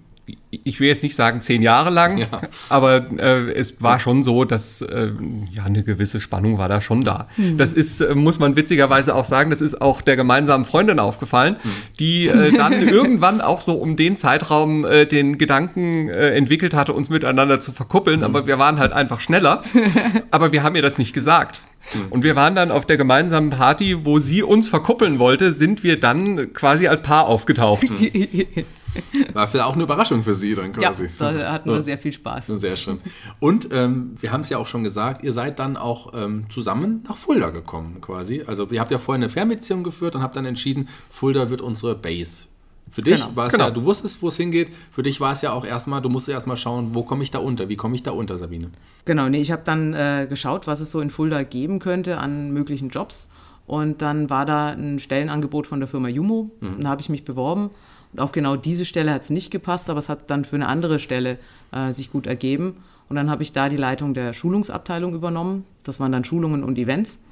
[0.50, 2.26] ich will jetzt nicht sagen zehn Jahre lang, Ja.
[2.68, 5.10] aber äh, es war schon so, dass äh,
[5.50, 7.28] ja eine gewisse Spannung war da schon da.
[7.56, 11.56] Das ist, äh, muss man witzigerweise auch sagen, das ist auch der gemeinsamen Freundin aufgefallen,
[12.00, 16.92] die äh, dann irgendwann auch so um den Zeitraum äh, den Gedanken äh, entwickelt hatte,
[16.92, 19.62] uns miteinander zu verkuppeln, aber wir waren halt einfach schneller.
[20.30, 21.62] aber wir haben ihr das nicht gesagt.
[22.10, 25.98] Und wir waren dann auf der gemeinsamen Party, wo sie uns verkuppeln wollte, sind wir
[25.98, 27.84] dann quasi als Paar aufgetaucht.
[29.32, 31.08] War vielleicht auch eine Überraschung für sie dann Ja, quasi.
[31.18, 32.46] da hatten wir sehr viel Spaß.
[32.48, 32.98] Sehr schön.
[33.40, 37.04] Und ähm, wir haben es ja auch schon gesagt, ihr seid dann auch ähm, zusammen
[37.08, 38.42] nach Fulda gekommen quasi.
[38.46, 41.94] Also ihr habt ja vorher eine Fernbeziehung geführt und habt dann entschieden, Fulda wird unsere
[41.94, 42.44] Base.
[42.90, 43.36] Für dich Genau.
[43.36, 43.64] war es Genau.
[43.64, 44.68] ja, du wusstest, wo es hingeht.
[44.90, 47.38] Für dich war es ja auch erstmal, du musstest erstmal schauen, wo komme ich da
[47.38, 48.70] unter, wie komme ich da unter, Sabine.
[49.04, 52.50] Genau, nee, ich habe dann äh, geschaut, was es so in Fulda geben könnte an
[52.52, 53.28] möglichen Jobs.
[53.66, 56.50] Und dann war da ein Stellenangebot von der Firma Jumo.
[56.62, 56.82] Mhm.
[56.82, 57.68] Da habe ich mich beworben.
[58.12, 60.68] Und auf genau diese Stelle hat es nicht gepasst, aber es hat dann für eine
[60.68, 61.38] andere Stelle
[61.72, 62.76] äh, sich gut ergeben.
[63.08, 65.64] Und dann habe ich da die Leitung der Schulungsabteilung übernommen.
[65.84, 67.22] Das waren dann Schulungen und Events.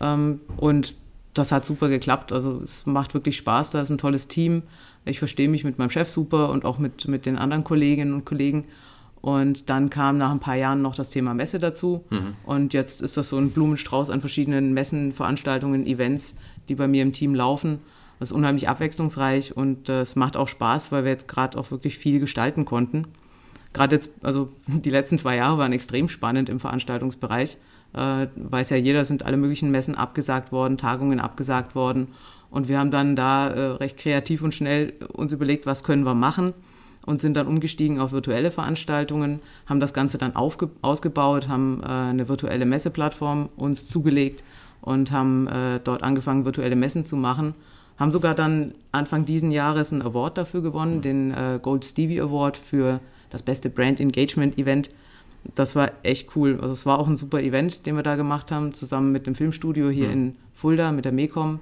[0.00, 0.94] Ähm, und
[1.34, 2.32] das hat super geklappt.
[2.32, 3.72] Also es macht wirklich Spaß.
[3.72, 4.62] Da ist ein tolles Team.
[5.04, 8.24] Ich verstehe mich mit meinem Chef super und auch mit, mit den anderen Kolleginnen und
[8.24, 8.64] Kollegen.
[9.22, 12.04] Und dann kam nach ein paar Jahren noch das Thema Messe dazu.
[12.44, 16.36] Und jetzt ist das so ein Blumenstrauß an verschiedenen Messen, Veranstaltungen, Events,
[16.68, 17.80] die bei mir im Team laufen.
[18.20, 21.70] Das ist unheimlich abwechslungsreich und äh, es macht auch Spaß, weil wir jetzt gerade auch
[21.70, 23.06] wirklich viel gestalten konnten.
[23.72, 27.56] Gerade jetzt, also die letzten zwei Jahre waren extrem spannend im Veranstaltungsbereich.
[27.94, 32.08] Äh, weiß ja jeder, sind alle möglichen Messen abgesagt worden, Tagungen abgesagt worden.
[32.50, 36.14] Und wir haben dann da äh, recht kreativ und schnell uns überlegt, was können wir
[36.14, 36.52] machen
[37.06, 42.28] und sind dann umgestiegen auf virtuelle Veranstaltungen, haben das Ganze dann ausgebaut, haben äh, eine
[42.28, 44.44] virtuelle Messeplattform uns zugelegt
[44.82, 47.54] und haben äh, dort angefangen, virtuelle Messen zu machen.
[48.00, 52.56] Haben sogar dann Anfang diesen Jahres einen Award dafür gewonnen, den äh, Gold Stevie Award
[52.56, 54.88] für das beste Brand Engagement Event.
[55.54, 56.58] Das war echt cool.
[56.62, 59.34] Also es war auch ein super Event, den wir da gemacht haben, zusammen mit dem
[59.34, 61.60] Filmstudio hier in Fulda, mit der Mecom.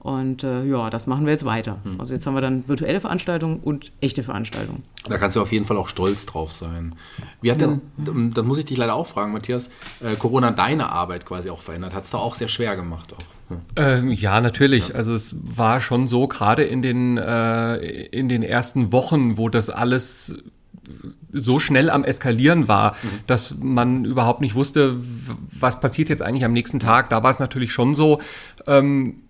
[0.00, 1.78] Und äh, ja, das machen wir jetzt weiter.
[1.98, 4.84] Also jetzt haben wir dann virtuelle Veranstaltungen und echte Veranstaltungen.
[5.08, 6.94] Da kannst du auf jeden Fall auch stolz drauf sein.
[7.40, 10.90] Wie hat denn, ähm, da muss ich dich leider auch fragen, Matthias, äh, Corona deine
[10.92, 11.94] Arbeit quasi auch verändert?
[11.94, 13.12] Hat es doch auch sehr schwer gemacht.
[13.12, 13.54] Auch.
[13.76, 13.96] Ja.
[13.96, 14.94] Ähm, ja, natürlich.
[14.94, 19.68] Also es war schon so, gerade in den, äh, in den ersten Wochen, wo das
[19.68, 20.36] alles
[21.32, 24.96] so schnell am Eskalieren war, dass man überhaupt nicht wusste,
[25.50, 27.10] was passiert jetzt eigentlich am nächsten Tag.
[27.10, 28.20] Da war es natürlich schon so,
[28.66, 29.22] ähm,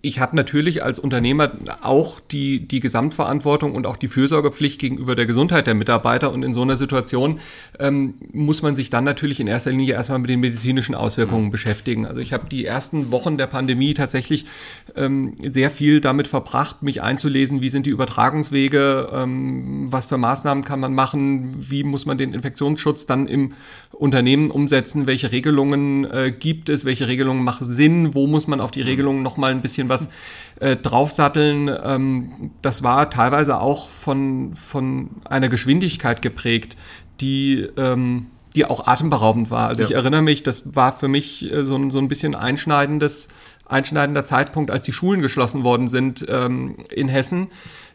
[0.00, 5.26] ich habe natürlich als Unternehmer auch die, die Gesamtverantwortung und auch die Fürsorgepflicht gegenüber der
[5.26, 6.32] Gesundheit der Mitarbeiter.
[6.32, 7.40] Und in so einer Situation
[7.78, 12.06] ähm, muss man sich dann natürlich in erster Linie erstmal mit den medizinischen Auswirkungen beschäftigen.
[12.06, 14.46] Also ich habe die ersten Wochen der Pandemie tatsächlich
[14.96, 20.64] ähm, sehr viel damit verbracht, mich einzulesen, wie sind die Übertragungswege, ähm, was für Maßnahmen
[20.64, 23.52] kann man machen, wie muss man den Infektionsschutz dann im
[23.92, 28.70] Unternehmen umsetzen, welche Regelungen äh, gibt es, welche Regelungen machen Sinn, wo muss man auf
[28.70, 30.08] die Regelungen nochmal ein bisschen was
[30.60, 31.68] äh, draufsatteln.
[31.84, 36.76] Ähm, das war teilweise auch von, von einer Geschwindigkeit geprägt,
[37.20, 39.68] die, ähm, die auch atemberaubend war.
[39.68, 39.88] Also Ja.
[39.88, 43.28] ich erinnere mich, das war für mich äh, so, ein- so ein bisschen einschneidendes,
[43.66, 47.48] einschneidender Zeitpunkt, als die Schulen geschlossen worden sind ähm, in Hessen.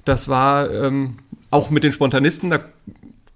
[0.05, 1.17] Das war ähm,
[1.51, 2.59] auch mit den Spontanisten, da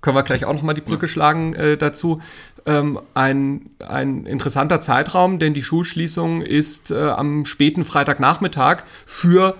[0.01, 2.21] können wir gleich auch nochmal die Brücke schlagen äh, dazu.
[2.65, 9.55] Ähm, ein, ein interessanter Zeitraum, denn die Schulschließung ist äh, am späten Freitagnachmittag für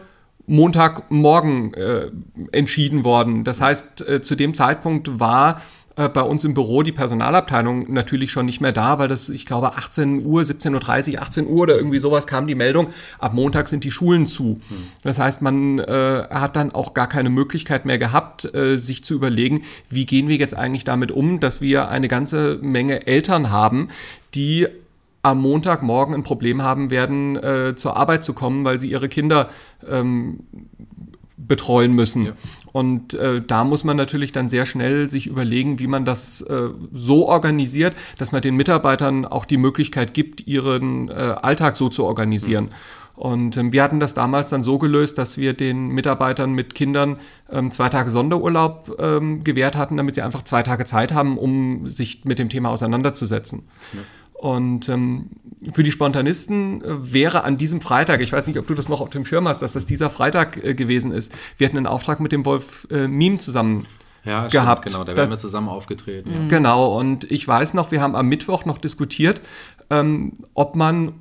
[0.45, 2.11] Montagmorgen äh,
[2.51, 3.43] entschieden worden.
[3.43, 5.61] Das heißt, äh, zu dem Zeitpunkt war
[5.95, 9.45] äh, bei uns im Büro die Personalabteilung natürlich schon nicht mehr da, weil das, ich
[9.45, 12.87] glaube, 18 Uhr, 17.30 Uhr, 18 Uhr oder irgendwie sowas kam die Meldung,
[13.19, 14.59] ab Montag sind die Schulen zu.
[14.67, 14.77] Hm.
[15.03, 19.13] Das heißt, man äh, hat dann auch gar keine Möglichkeit mehr gehabt, äh, sich zu
[19.13, 23.89] überlegen, wie gehen wir jetzt eigentlich damit um, dass wir eine ganze Menge Eltern haben,
[24.33, 24.67] die
[25.21, 29.49] am Montagmorgen ein Problem haben werden, äh, zur Arbeit zu kommen, weil sie ihre Kinder
[29.87, 30.39] ähm,
[31.37, 32.25] betreuen müssen.
[32.25, 32.33] Ja.
[32.73, 36.69] Und äh, da muss man natürlich dann sehr schnell sich überlegen, wie man das äh,
[36.91, 42.03] so organisiert, dass man den Mitarbeitern auch die Möglichkeit gibt, ihren äh, Alltag so zu
[42.03, 42.65] organisieren.
[42.65, 42.69] Mhm.
[43.15, 47.19] Und ähm, wir hatten das damals dann so gelöst, dass wir den Mitarbeitern mit Kindern
[47.51, 51.85] ähm, zwei Tage Sonderurlaub ähm, gewährt hatten, damit sie einfach zwei Tage Zeit haben, um
[51.85, 53.63] sich mit dem Thema auseinanderzusetzen.
[53.93, 53.99] Ja.
[54.33, 55.27] Und ähm,
[55.71, 59.01] für die Spontanisten äh, wäre an diesem Freitag, ich weiß nicht, ob du das noch
[59.01, 61.33] auf dem Schirm hast, dass das dieser Freitag äh, gewesen ist.
[61.57, 63.85] Wir hatten einen Auftrag mit dem Wolf äh, Miem zusammen
[64.25, 64.83] ja, gehabt.
[64.83, 66.31] Stimmt, genau, da wären wir zusammen aufgetreten.
[66.31, 66.47] Ja.
[66.47, 69.41] Genau, und ich weiß noch, wir haben am Mittwoch noch diskutiert,
[69.89, 71.13] ähm, ob man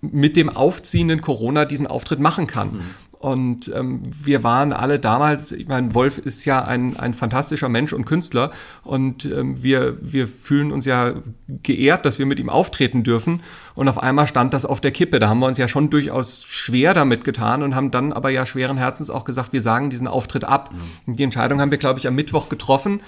[0.00, 2.72] mit dem aufziehenden Corona diesen Auftritt machen kann.
[2.72, 2.80] Mhm.
[3.18, 7.92] Und ähm, wir waren alle damals, ich meine, Wolf ist ja ein, ein fantastischer Mensch
[7.92, 8.52] und Künstler
[8.84, 11.14] und ähm, wir, wir fühlen uns ja
[11.48, 13.40] geehrt, dass wir mit ihm auftreten dürfen.
[13.74, 15.18] Und auf einmal stand das auf der Kippe.
[15.18, 18.46] Da haben wir uns ja schon durchaus schwer damit getan und haben dann aber ja
[18.46, 20.70] schweren Herzens auch gesagt, wir sagen diesen Auftritt ab.
[21.06, 21.16] Mhm.
[21.16, 23.00] Die Entscheidung haben wir, glaube ich, am Mittwoch getroffen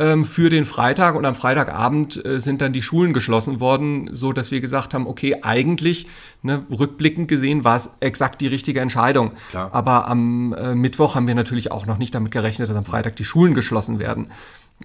[0.00, 4.32] ähm, für den Freitag und am Freitagabend äh, sind dann die Schulen geschlossen worden, so
[4.32, 6.06] dass wir gesagt haben, okay, eigentlich
[6.42, 9.32] ne, rückblickend gesehen war es exakt die richtige Entscheidung.
[9.50, 9.68] Klar.
[9.72, 13.16] Aber am äh, Mittwoch haben wir natürlich auch noch nicht damit gerechnet, dass am Freitag
[13.16, 14.30] die Schulen geschlossen werden.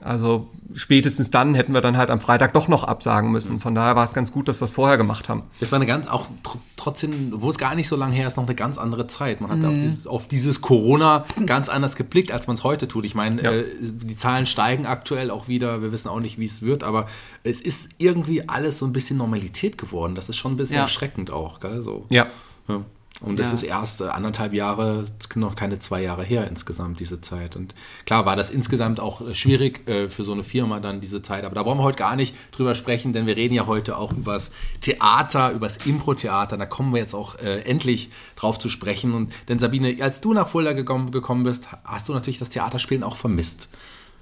[0.01, 3.59] Also spätestens dann hätten wir dann halt am Freitag doch noch absagen müssen.
[3.59, 5.43] Von daher war es ganz gut, dass wir es vorher gemacht haben.
[5.61, 6.27] Es war eine ganz, auch
[6.75, 9.39] trotzdem, wo es gar nicht so lange her ist, noch eine ganz andere Zeit.
[9.39, 9.65] Man hat mhm.
[9.65, 13.05] auf, dieses, auf, dieses, Corona ganz anders geblickt, als man es heute tut.
[13.05, 13.51] Ich meine, ja.
[13.51, 15.81] äh, die Zahlen steigen aktuell auch wieder.
[15.81, 17.07] Wir wissen auch nicht, wie es wird, aber
[17.43, 20.15] es ist irgendwie alles so ein bisschen Normalität geworden.
[20.15, 20.83] Das ist schon ein bisschen ja.
[20.83, 21.61] erschreckend auch.
[21.61, 21.81] Gell?
[21.81, 22.05] So.
[22.09, 22.27] ja.
[22.67, 22.81] ja.
[23.21, 23.53] Und das ja.
[23.53, 27.55] ist erst anderthalb Jahre, noch keine zwei Jahre her insgesamt, diese Zeit.
[27.55, 27.73] Und
[28.05, 31.45] klar war das insgesamt auch schwierig äh, für so eine Firma dann diese Zeit.
[31.45, 34.11] Aber da wollen wir heute gar nicht drüber sprechen, denn wir reden ja heute auch
[34.11, 34.51] über das
[34.81, 36.57] Theater, über das Impro-Theater.
[36.57, 39.13] Da kommen wir jetzt auch äh, endlich drauf zu sprechen.
[39.13, 43.03] Und denn Sabine, als du nach Fulda gekommen, gekommen bist, hast du natürlich das Theaterspielen
[43.03, 43.69] auch vermisst.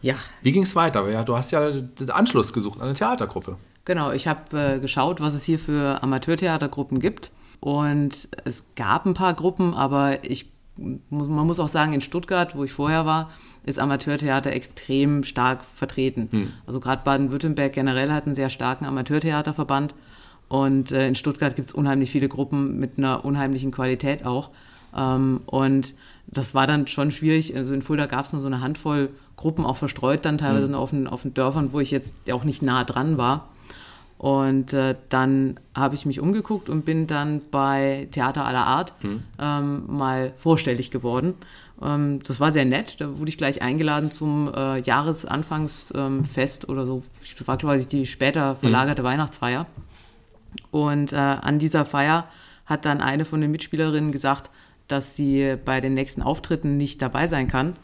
[0.04, 0.16] Ja.
[0.44, 1.10] Wie ging es weiter?
[1.10, 3.58] Ja, du hast ja den Anschluss gesucht an eine Theatergruppe.
[3.86, 7.32] Genau, ich habe äh, geschaut, was es hier für Amateurtheatergruppen gibt
[7.64, 12.66] und es gab ein paar Gruppen, aber ich, man muss auch sagen, in Stuttgart, wo
[12.66, 13.32] ich vorher war,
[13.64, 16.28] ist Amateurtheater extrem stark vertreten.
[16.30, 16.54] Hm.
[16.68, 19.96] Also gerade Baden-Württemberg generell hat einen sehr starken Amateurtheaterverband.
[20.50, 24.50] Und äh, in Stuttgart gibt es unheimlich viele Gruppen mit einer unheimlichen Qualität auch.
[24.94, 25.96] Ähm, und
[26.28, 27.56] das war dann schon schwierig.
[27.56, 30.76] Also in Fulda gab es nur so eine Handvoll Gruppen, auch verstreut dann teilweise mhm.
[30.76, 33.48] auf, den, auf den Dörfern, wo ich jetzt auch nicht nah dran war.
[34.24, 39.24] Und äh, dann habe ich mich umgeguckt und bin dann bei Theater aller Art mhm.
[39.38, 41.34] ähm, mal vorstellig geworden.
[41.82, 43.02] Ähm, das war sehr nett.
[43.02, 47.04] Da wurde ich gleich eingeladen zum äh, Jahresanfangsfest ähm, oder so.
[47.38, 49.08] Das war, glaube ich, die später verlagerte mhm.
[49.08, 49.66] Weihnachtsfeier.
[50.72, 52.30] Und äh, an dieser Feier
[52.66, 54.52] hat dann eine von den Mitspielerinnen gesagt,
[54.88, 57.76] dass sie bei den nächsten Auftritten nicht dabei sein kann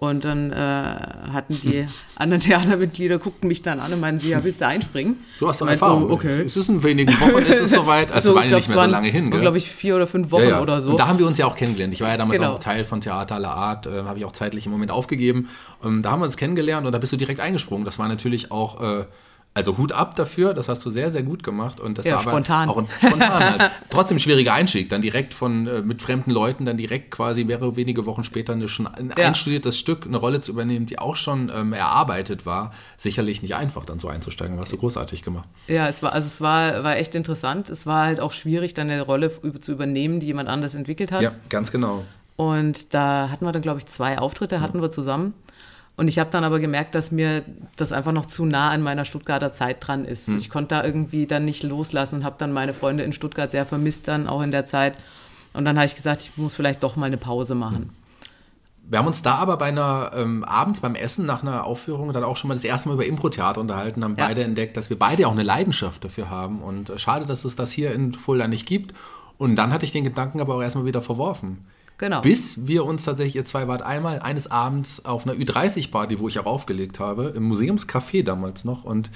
[0.00, 1.86] und dann äh, hatten die
[2.16, 5.18] anderen Theatermitglieder, guckten mich dann an und meinten so, ja, willst du einspringen?
[5.38, 6.08] Du hast doch Erfahrung.
[6.08, 6.40] Oh, okay.
[6.40, 8.10] Es ist in wenigen Wochen, ist es soweit.
[8.10, 9.30] Also, also war ja nicht mehr so lange hin.
[9.30, 10.62] glaube ich, vier oder fünf Wochen ja, ja.
[10.62, 10.92] oder so.
[10.92, 11.92] Und da haben wir uns ja auch kennengelernt.
[11.92, 12.54] Ich war ja damals genau.
[12.54, 15.50] auch Teil von Theater aller Art, äh, habe ich auch zeitlich im Moment aufgegeben.
[15.84, 17.84] Ähm, da haben wir uns kennengelernt und da bist du direkt eingesprungen.
[17.84, 18.82] Das war natürlich auch...
[18.82, 19.04] Äh,
[19.52, 21.80] also Hut ab dafür, das hast du sehr, sehr gut gemacht.
[21.80, 22.68] Und das ja, war spontan.
[22.68, 23.72] auch ein spontan halt.
[23.90, 28.06] Trotzdem schwieriger Einstieg, dann direkt von äh, mit fremden Leuten, dann direkt quasi mehrere wenige
[28.06, 29.26] Wochen später eine, schon ein ja.
[29.26, 32.72] einstudiertes Stück, eine Rolle zu übernehmen, die auch schon ähm, erarbeitet war.
[32.96, 34.58] Sicherlich nicht einfach, dann so einzusteigen.
[34.60, 35.48] Hast du großartig gemacht.
[35.66, 37.70] Ja, es war, also es war, war echt interessant.
[37.70, 41.22] Es war halt auch schwierig, dann eine Rolle zu übernehmen, die jemand anders entwickelt hat.
[41.22, 42.04] Ja, ganz genau.
[42.36, 45.34] Und da hatten wir dann, glaube ich, zwei Auftritte hatten wir zusammen.
[45.96, 47.44] Und ich habe dann aber gemerkt, dass mir
[47.76, 50.28] das einfach noch zu nah an meiner Stuttgarter Zeit dran ist.
[50.28, 50.36] Hm.
[50.36, 53.66] Ich konnte da irgendwie dann nicht loslassen und habe dann meine Freunde in Stuttgart sehr
[53.66, 54.94] vermisst dann auch in der Zeit.
[55.52, 57.76] Und dann habe ich gesagt, ich muss vielleicht doch mal eine Pause machen.
[57.76, 57.90] Hm.
[58.90, 62.24] Wir haben uns da aber bei einer ähm, abends beim Essen nach einer Aufführung dann
[62.24, 64.26] auch schon mal das erste Mal über Impro-Theater unterhalten, haben ja.
[64.26, 66.60] beide entdeckt, dass wir beide auch eine Leidenschaft dafür haben.
[66.60, 68.94] Und äh, schade, dass es das hier in Fulda nicht gibt.
[69.38, 71.58] Und dann hatte ich den Gedanken aber auch erstmal wieder verworfen.
[72.00, 72.22] Genau.
[72.22, 76.38] Bis wir uns tatsächlich, ihr zwei wart einmal eines Abends auf einer Ü30-Party, wo ich
[76.38, 78.84] auch aufgelegt habe, im Museumscafé damals noch.
[78.84, 79.10] Und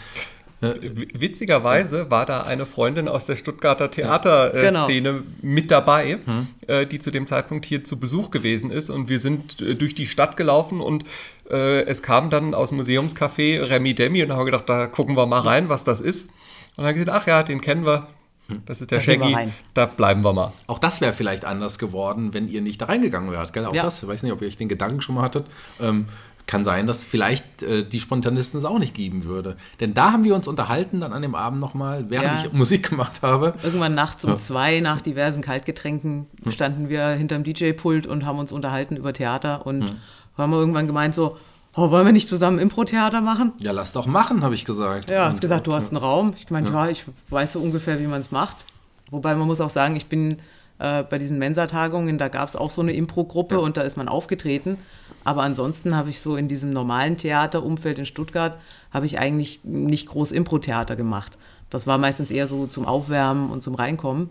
[0.60, 5.24] Witzigerweise war da eine Freundin aus der Stuttgarter Theaterszene Genau.
[5.42, 6.18] mit dabei,
[6.66, 8.88] äh, die zu dem Zeitpunkt hier zu Besuch gewesen ist.
[8.88, 11.04] Und wir sind äh, durch die Stadt gelaufen und
[11.50, 15.16] äh, es kam dann aus dem Museumscafé Remy Demi und haben wir gedacht, da gucken
[15.16, 16.26] wir mal rein, was das ist.
[16.30, 18.06] Und dann haben wir gesagt, ach ja, den kennen wir.
[18.66, 19.36] Das ist der Da Shaggy,
[19.72, 20.52] da bleiben wir mal.
[20.66, 23.52] Auch das wäre vielleicht anders geworden, wenn ihr nicht da reingegangen wärt.
[23.52, 23.64] Gell?
[23.64, 23.82] Auch Ja.
[23.82, 25.46] das, ich weiß nicht, ob ihr euch den Gedanken schon mal hattet.
[25.80, 26.06] Ähm,
[26.46, 29.56] kann sein, dass vielleicht äh, die Spontanisten es auch nicht geben würde.
[29.80, 32.44] Denn da haben wir uns unterhalten dann an dem Abend nochmal, während Ja.
[32.44, 33.54] ich Musik gemacht habe.
[33.62, 38.96] Irgendwann nachts um zwei, nach diversen Kaltgetränken, standen wir hinterm DJ-Pult und haben uns unterhalten
[38.98, 39.94] über Theater und
[40.36, 41.38] haben wir irgendwann gemeint so,
[41.76, 43.52] oh, wollen wir nicht zusammen Impro-Theater machen?
[43.58, 45.10] Ja, lass doch machen, habe ich gesagt.
[45.10, 46.34] Ja, Und- hast gesagt, du hast einen Raum.
[46.36, 46.88] Ich meinte, ja.
[46.88, 48.64] ich weiß so ungefähr, wie man es macht.
[49.10, 50.38] Wobei man muss auch sagen, ich bin
[50.78, 54.08] äh, bei diesen Mensa-Tagungen, da gab es auch so eine Impro-Gruppe und da ist man
[54.08, 54.78] aufgetreten.
[55.24, 58.58] Aber ansonsten habe ich so in diesem normalen Theaterumfeld in Stuttgart,
[58.92, 61.38] habe ich eigentlich nicht groß Impro-Theater gemacht.
[61.70, 64.30] Das war meistens eher so zum Aufwärmen und zum Reinkommen.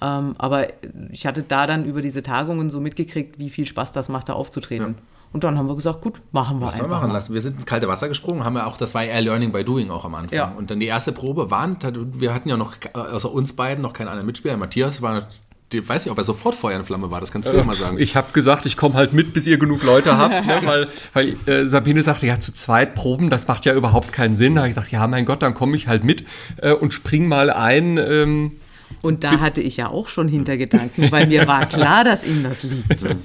[0.00, 0.68] Ähm, aber
[1.10, 4.32] ich hatte da dann über diese Tagungen so mitgekriegt, wie viel Spaß das macht, da
[4.32, 4.96] aufzutreten.
[5.34, 6.98] Und dann haben wir gesagt, gut, machen wir Was wir einfach.
[6.98, 7.14] machen mal.
[7.14, 7.34] lassen.
[7.34, 9.90] Wir sind ins kalte Wasser gesprungen, haben ja auch, das war eher Learning by Doing
[9.90, 10.38] auch am Anfang.
[10.38, 10.54] Ja.
[10.56, 11.76] Und dann die erste Probe waren,
[12.12, 14.56] wir hatten ja noch, äh, außer uns beiden, noch keinen anderen Mitspieler.
[14.56, 15.26] Matthias war,
[15.72, 17.74] die, weiß nicht, ob er sofort Feuer und Flamme war, das kannst du ja mal
[17.74, 17.98] sagen.
[17.98, 21.36] Ich habe gesagt, ich komme halt mit, bis ihr genug Leute habt, ne, weil, weil
[21.52, 24.54] äh, Sabine sagte, ja, zu zweit proben, das macht ja überhaupt keinen Sinn.
[24.54, 26.24] Da habe ich gesagt, ja, mein Gott, dann komme ich halt mit
[26.58, 27.98] äh, und spring mal ein.
[27.98, 28.52] Ähm,
[29.02, 32.62] Und da hatte ich ja auch schon Hintergedanken, weil mir war klar, dass ihm das
[32.62, 33.04] liegt.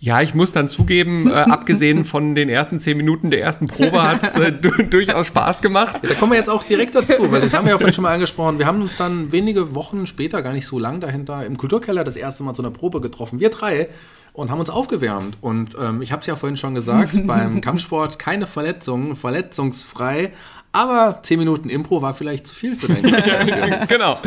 [0.00, 4.02] ja, ich muss dann zugeben, äh, abgesehen von den ersten zehn Minuten der ersten Probe
[4.02, 5.96] hat es äh, du- durchaus Spaß gemacht.
[6.02, 8.14] Da kommen wir jetzt auch direkt dazu, weil das haben wir ja vorhin schon mal
[8.14, 8.58] angesprochen.
[8.60, 12.16] Wir haben uns dann wenige Wochen später, gar nicht so lang dahinter, im Kulturkeller das
[12.16, 13.40] erste Mal zu einer Probe getroffen.
[13.40, 13.88] Wir drei
[14.32, 15.36] und haben uns aufgewärmt.
[15.40, 20.30] Und ähm, ich habe es ja vorhin schon gesagt, beim Kampfsport keine Verletzungen, verletzungsfrei.
[20.70, 23.10] Aber 10 Minuten Impro war vielleicht zu viel für deinen
[23.88, 24.18] genau.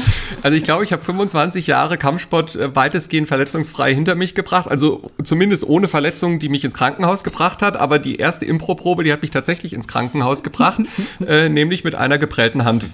[0.42, 4.68] Also ich glaube, ich habe 25 Jahre Kampfsport äh, weitestgehend verletzungsfrei hinter mich gebracht.
[4.68, 7.78] Also zumindest ohne Verletzung, die mich ins Krankenhaus gebracht hat.
[7.78, 10.82] Aber die erste Impro-Probe, die hat mich tatsächlich ins Krankenhaus gebracht,
[11.26, 12.88] äh, nämlich mit einer geprellten Hand.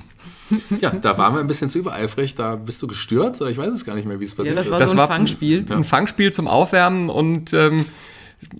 [0.81, 2.35] Ja, da waren wir ein bisschen zu übereifrig.
[2.35, 4.57] Da bist du gestürzt oder ich weiß es gar nicht mehr, wie es Ja, passiert
[4.57, 4.71] das ist.
[4.71, 5.65] war Das so ein war- Fangspiel.
[5.69, 7.85] Ein Fangspiel zum Aufwärmen und ähm,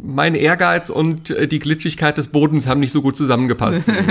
[0.02, 3.92] mein Ehrgeiz und äh, die Glitschigkeit des Bodens haben nicht so gut zusammengepasst.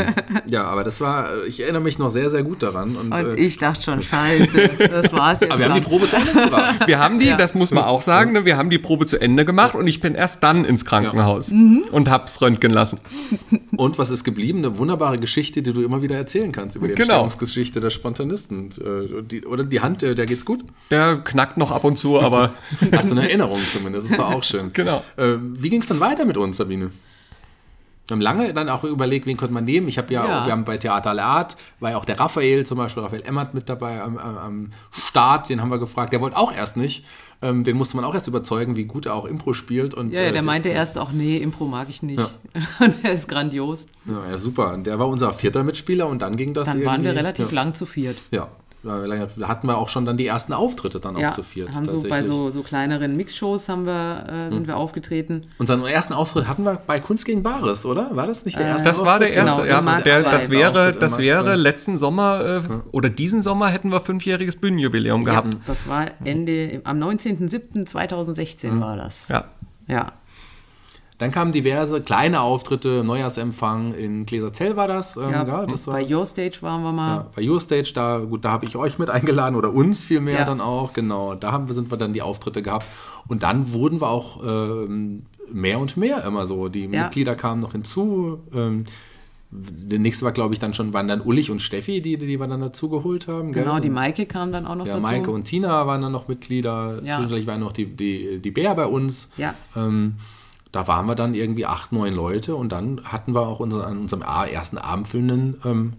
[0.49, 2.95] Ja, aber das war, ich erinnere mich noch sehr, sehr gut daran.
[2.97, 5.51] Und, Und äh, ich dachte schon, scheiße, das war's jetzt.
[5.51, 5.81] aber wir haben die.
[5.81, 6.87] Probe zu Ende gebracht.
[6.87, 7.37] Wir haben die, Ja.
[7.37, 10.01] das muss man auch sagen, ne, wir haben die Probe zu Ende gemacht und ich
[10.01, 11.85] bin erst dann ins Krankenhaus Mhm.
[11.91, 13.01] und hab's röntgen lassen.
[13.77, 14.59] Und was ist geblieben?
[14.59, 17.25] Eine wunderbare Geschichte, die du immer wieder erzählen kannst über die Genau.
[17.25, 18.71] Entstehungsgeschichte der Spontanisten.
[18.81, 20.65] Äh, Die, oder die Hand, äh, der geht's gut?
[20.91, 22.55] Der knackt noch ab und zu, aber
[22.93, 24.71] Hast du eine Erinnerung zumindest, ist doch auch schön.
[24.73, 25.03] Genau.
[25.17, 26.91] Äh, wie ging es dann weiter mit uns, Sabine?
[28.07, 29.89] Wir haben lange dann auch überlegt, wen konnte man nehmen.
[29.89, 30.41] Ich habe ja, Ja.
[30.41, 33.23] Auch, wir haben bei Theater aller Art, war ja auch der Raphael zum Beispiel, Raphael
[33.23, 36.13] Emmert mit dabei am, am, Start, den haben wir gefragt.
[36.13, 37.05] Der wollte auch erst nicht.
[37.43, 39.93] Ähm, den musste man auch erst überzeugen, wie gut er auch Impro spielt.
[39.93, 42.21] Und, Ja, ja, äh, der meinte erst auch, nee, Impro mag ich nicht.
[42.81, 43.87] Und er ist grandios.
[44.07, 44.73] Ja, ja, super.
[44.73, 47.55] Und der war unser vierter Mitspieler und dann ging das Dann waren wir relativ ja.
[47.55, 48.17] lang zu viert.
[48.31, 48.49] Ja,
[48.83, 51.75] da hatten wir auch schon dann die ersten Auftritte dann auch Ja, zu viert.
[51.75, 55.43] haben so bei so, so kleineren Mixshows haben wir, äh, sind wir aufgetreten.
[55.59, 58.15] Unseren ersten Auftritt hatten wir bei Kunst gegen Bares, oder?
[58.15, 59.63] War das nicht der erste das war der erste.
[59.63, 63.69] Genau, ja, der, der das wäre, Auftritt das wäre letzten Sommer äh, oder diesen Sommer
[63.69, 65.57] hätten wir fünfjähriges Bühnenjubiläum gehabt.
[65.67, 69.29] Das war Ende, am 19.07.2016 war das.
[69.29, 69.45] Ja.
[69.89, 70.13] Ja.
[71.19, 75.17] Dann kamen diverse kleine Auftritte, Neujahrsempfang in Gläserzell war das.
[75.17, 77.17] Ähm, ja, ja, das war bei Your Stage waren wir mal.
[77.17, 80.41] ja, bei Your Stage, da, gut, da habe ich euch mit eingeladen oder uns vielmehr
[80.41, 80.45] Ja.
[80.45, 81.35] dann auch, genau.
[81.35, 82.85] Da haben wir, sind wir dann die Auftritte gehabt.
[83.29, 86.69] Und dann wurden wir auch ähm, mehr und mehr immer so.
[86.69, 87.05] Die Ja.
[87.05, 88.41] Mitglieder kamen noch hinzu.
[88.55, 88.85] Ähm,
[89.51, 92.47] der nächste war, glaube ich, dann schon, waren dann Ullich und Steffi, die, die wir
[92.47, 93.53] dann dazu geholt haben.
[93.53, 93.63] gell?
[93.63, 95.03] Genau, die Maike kam dann auch noch Ja, dazu.
[95.03, 97.01] Maike und Tina waren dann noch Mitglieder.
[97.03, 97.15] Ja.
[97.17, 99.31] Zwischendurch war noch die, die, die Bär bei uns.
[99.39, 99.55] Ja.
[99.75, 100.17] Ähm,
[100.73, 103.99] da waren wir dann irgendwie acht, neun Leute und dann hatten wir auch unser, an
[103.99, 105.93] unserem ersten abendfüllenden ähm,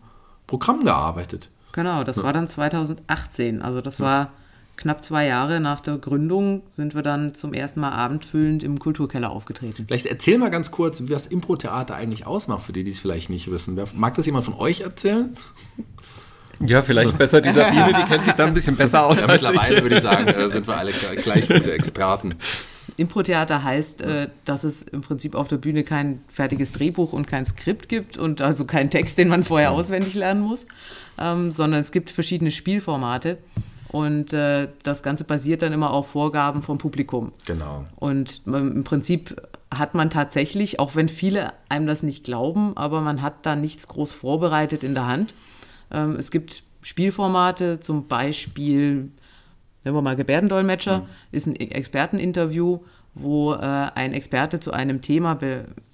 [0.45, 1.49] Programm gearbeitet.
[1.73, 3.61] Genau, das war dann 2018.
[3.61, 4.31] Also das war
[4.77, 9.31] knapp zwei Jahre nach der Gründung sind wir dann zum ersten Mal abendfüllend im Kulturkeller
[9.31, 9.85] aufgetreten.
[9.87, 13.51] Vielleicht erzähl mal ganz kurz, was Impro-Theater eigentlich ausmacht, für die, die es vielleicht nicht
[13.51, 13.75] wissen.
[13.75, 15.35] Wer, mag das jemand von euch erzählen?
[16.59, 19.41] ja, vielleicht besser die Sabine, die kennt sich da ein bisschen besser aus Ja, als
[19.41, 19.83] mittlerweile ich.
[19.83, 22.35] würde ich sagen, äh, sind wir alle gleich gute Experten.
[22.97, 27.45] Impro-Theater heißt, äh, dass es im Prinzip auf der Bühne kein fertiges Drehbuch und kein
[27.45, 30.65] Skript gibt und also keinen Text, den man vorher auswendig lernen muss,
[31.19, 33.37] ähm, sondern es gibt verschiedene Spielformate
[33.89, 37.31] und äh, das Ganze basiert dann immer auf Vorgaben vom Publikum.
[37.45, 37.85] Genau.
[37.95, 39.41] Und ähm, im Prinzip
[39.73, 43.87] hat man tatsächlich, auch wenn viele einem das nicht glauben, aber man hat da nichts
[43.87, 45.33] groß vorbereitet in der Hand.
[45.91, 49.11] Ähm, es gibt Spielformate, zum Beispiel,
[49.87, 51.05] nehmen wir mal Gebärdendolmetscher, mhm.
[51.31, 52.79] ist ein Experteninterview,
[53.15, 55.37] wo äh, ein Experte zu einem Thema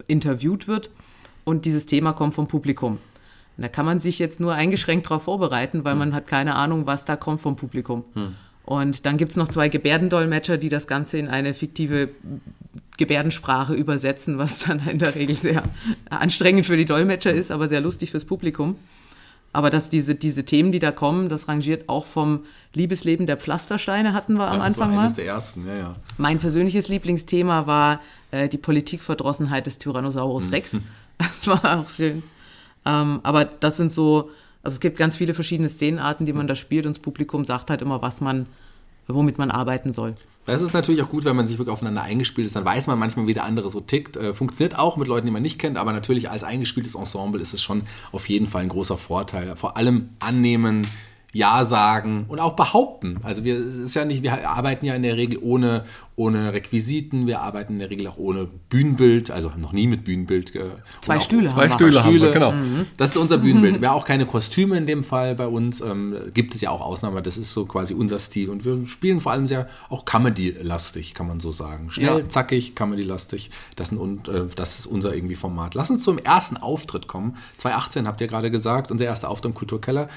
[0.07, 0.89] interviewt wird
[1.43, 2.97] und dieses Thema kommt vom Publikum.
[3.57, 5.99] Da kann man sich jetzt nur eingeschränkt darauf vorbereiten, weil mhm.
[5.99, 8.03] man hat keine Ahnung, was da kommt vom Publikum.
[8.15, 8.35] Mhm.
[8.65, 12.09] Und dann gibt es noch zwei Gebärdendolmetscher, die das Ganze in eine fiktive
[12.97, 15.63] Gebärdensprache übersetzen, was dann in der Regel sehr
[16.09, 18.77] anstrengend für die Dolmetscher ist, aber sehr lustig fürs Publikum.
[19.53, 24.13] Aber dass diese, diese Themen, die da kommen, das rangiert auch vom Liebesleben der Pflastersteine,
[24.13, 25.15] hatten wir ja, am Anfang das war eines mal.
[25.15, 25.93] der ersten, ja, ja.
[26.17, 30.51] Mein persönliches Lieblingsthema war äh, die Politikverdrossenheit des Tyrannosaurus hm.
[30.51, 30.79] Rex.
[31.19, 32.23] Das war auch schön.
[32.85, 34.31] Ähm, aber das sind so,
[34.63, 37.69] also es gibt ganz viele verschiedene Szenenarten, die man da spielt und das Publikum sagt
[37.69, 38.47] halt immer, was man,
[39.07, 40.15] womit man arbeiten soll.
[40.45, 42.55] Das ist natürlich auch gut, wenn man sich wirklich aufeinander eingespielt ist.
[42.55, 44.17] Dann weiß man manchmal, wie der andere so tickt.
[44.17, 47.53] Äh, funktioniert auch mit Leuten, die man nicht kennt, aber natürlich als eingespieltes Ensemble ist
[47.53, 49.55] es schon auf jeden Fall ein großer Vorteil.
[49.55, 50.85] Vor allem annehmen,
[51.33, 53.19] ja sagen und auch behaupten.
[53.23, 55.83] Also wir ist ja nicht, wir arbeiten ja in der Regel ohne,
[56.15, 60.53] ohne Requisiten, wir arbeiten in der Regel auch ohne Bühnenbild, also noch nie mit Bühnenbild.
[61.01, 62.51] Zwei Stühle, zwei haben Stühle, Stühle, haben wir, genau.
[62.51, 62.85] Mhm.
[62.97, 63.73] Das ist unser Bühnenbild.
[63.81, 65.81] Wir auch keine Kostüme in dem Fall bei uns.
[65.81, 68.49] Ähm, gibt es ja auch Ausnahmen, das ist so quasi unser Stil.
[68.49, 71.89] Und wir spielen vor allem sehr auch Comedy-lastig, kann man so sagen.
[71.89, 72.29] Schnell, ja.
[72.29, 73.49] zackig, Comedy-lastig.
[73.75, 73.97] Das, äh,
[74.55, 75.73] das ist unser irgendwie Format.
[75.73, 77.37] Lass uns zum ersten Auftritt kommen.
[77.57, 80.09] 2018 habt ihr gerade gesagt, unser erster Auftritt im Kulturkeller.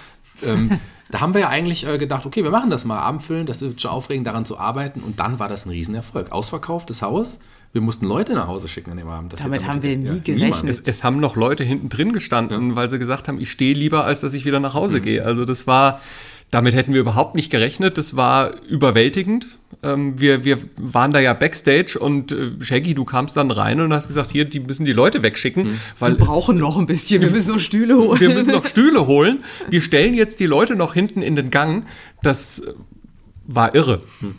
[0.45, 3.61] Ähm, da haben wir ja eigentlich äh, gedacht, okay, wir machen das mal, Abendfüllen, das
[3.61, 5.01] wird schon aufregend, daran zu arbeiten.
[5.01, 6.33] Und dann war das ein Riesenerfolg.
[6.33, 7.39] Ausverkauftes Haus.
[7.73, 9.35] Wir mussten Leute nach Hause schicken an dem Abend.
[9.35, 10.79] Das damit, haben wir nie gerechnet.
[10.79, 12.77] Es, es, haben noch Leute hinten drin gestanden, ja.
[12.77, 15.03] weil sie gesagt haben, ich stehe lieber, als dass ich wieder nach Hause mhm.
[15.03, 15.25] gehe.
[15.25, 16.01] Also das war,
[16.51, 17.99] damit hätten wir überhaupt nicht gerechnet.
[17.99, 19.47] Das war überwältigend.
[19.83, 23.93] Ähm, wir, wir waren da ja backstage und äh, Shaggy, du kamst dann rein und
[23.93, 25.65] hast gesagt, hier, die müssen die Leute wegschicken.
[25.65, 25.81] Mhm.
[25.99, 28.21] Weil wir brauchen es, noch ein bisschen, wir müssen noch Stühle holen.
[28.21, 29.45] Wir müssen noch Stühle holen.
[29.71, 31.85] Wir stellen jetzt die Leute noch hinten in den Gang.
[32.23, 32.63] Das
[33.47, 34.03] war irre.
[34.21, 34.35] Mhm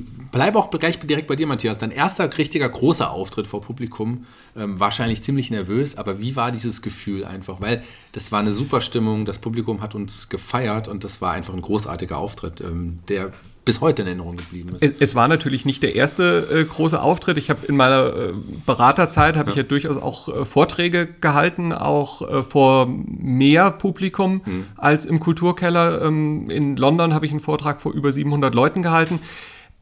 [0.00, 1.78] bleibe auch gleich direkt bei dir, Matthias.
[1.78, 4.26] Dein erster richtiger großer Auftritt vor Publikum,
[4.56, 7.60] ähm, wahrscheinlich ziemlich nervös, aber wie war dieses Gefühl einfach?
[7.60, 11.54] Weil das war eine super Stimmung, das Publikum hat uns gefeiert und das war einfach
[11.54, 13.32] ein großartiger Auftritt, ähm, der
[13.64, 15.00] bis heute in Erinnerung geblieben ist.
[15.00, 17.38] Es, war natürlich nicht der erste äh, große Auftritt.
[17.38, 18.32] Ich habe in meiner äh,
[18.66, 19.52] Beraterzeit habe ja.
[19.52, 24.66] ich ja durchaus auch äh, Vorträge gehalten, auch äh, vor mehr Publikum hm.
[24.76, 26.02] als im Kulturkeller.
[26.02, 29.20] Ähm, in London habe ich einen Vortrag vor über 700 Leuten gehalten.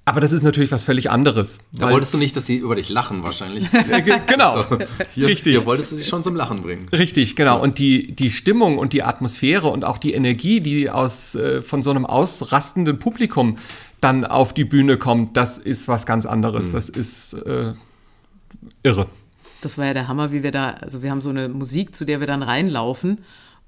[0.07, 1.61] Aber das ist natürlich was völlig anderes.
[1.73, 3.69] Da wolltest du nicht, dass sie über dich lachen, wahrscheinlich.
[4.27, 4.63] genau.
[4.63, 4.79] So,
[5.15, 5.57] hier, Richtig.
[5.57, 6.89] Hier wolltest du sie schon zum Lachen bringen.
[6.89, 7.61] Richtig, genau.
[7.61, 11.83] Und die, die Stimmung und die Atmosphäre und auch die Energie, die aus, äh, von
[11.83, 13.59] so einem ausrastenden Publikum
[14.01, 16.69] dann auf die Bühne kommt, das ist was ganz anderes.
[16.69, 16.73] Mhm.
[16.73, 17.75] Das ist äh,
[18.83, 19.07] irre.
[19.61, 22.07] Das war ja der Hammer, wie wir da, also wir haben so eine Musik, zu
[22.07, 23.19] der wir dann reinlaufen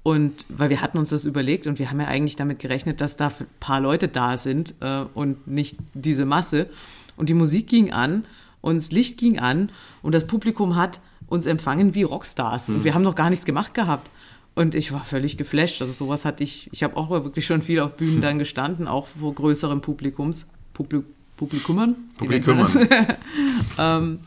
[0.03, 3.15] und weil wir hatten uns das überlegt und wir haben ja eigentlich damit gerechnet, dass
[3.15, 6.69] da ein paar Leute da sind äh, und nicht diese Masse.
[7.15, 8.25] Und die Musik ging an
[8.59, 9.69] und das Licht ging an
[10.01, 12.67] und das Publikum hat uns empfangen wie Rockstars.
[12.67, 12.75] Mhm.
[12.75, 14.09] Und wir haben noch gar nichts gemacht gehabt.
[14.55, 15.81] Und ich war völlig geflasht.
[15.81, 19.07] Also sowas hatte ich, ich habe auch wirklich schon viel auf Bühnen dann gestanden, auch
[19.07, 21.03] vor größerem Publikums, Publi
[21.37, 21.95] Publikumern.
[22.17, 22.67] Publikumern.
[23.79, 24.19] ähm,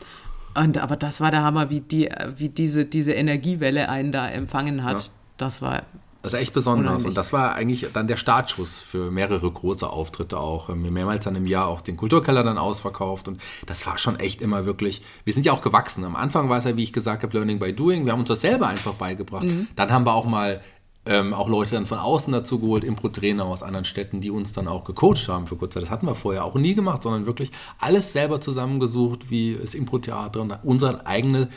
[0.53, 4.83] und, aber das war der Hammer, wie, die, wie diese, diese Energiewelle einen da empfangen
[4.83, 5.03] hat.
[5.03, 5.83] Ja das war
[6.27, 7.05] das ist echt besonders.
[7.05, 10.69] Und das war eigentlich dann der Startschuss für mehrere große Auftritte auch.
[10.69, 13.29] Ähm, mehrmals dann im Jahr auch den Kulturkeller dann ausverkauft.
[13.29, 16.03] Und das war schon echt immer wirklich, wir sind ja auch gewachsen.
[16.03, 18.05] Am Anfang war es ja, wie ich gesagt habe, Learning by Doing.
[18.05, 19.45] Wir haben uns das selber einfach beigebracht.
[19.45, 19.67] Mhm.
[19.75, 20.61] Dann haben wir auch mal
[21.05, 24.67] ähm, auch Leute dann von außen dazu geholt, Impro-Trainer aus anderen Städten, die uns dann
[24.67, 25.83] auch gecoacht haben für kurze Zeit.
[25.83, 30.41] Das hatten wir vorher auch nie gemacht, sondern wirklich alles selber zusammengesucht, wie es Impro-Theater
[30.41, 31.47] und unsere eigene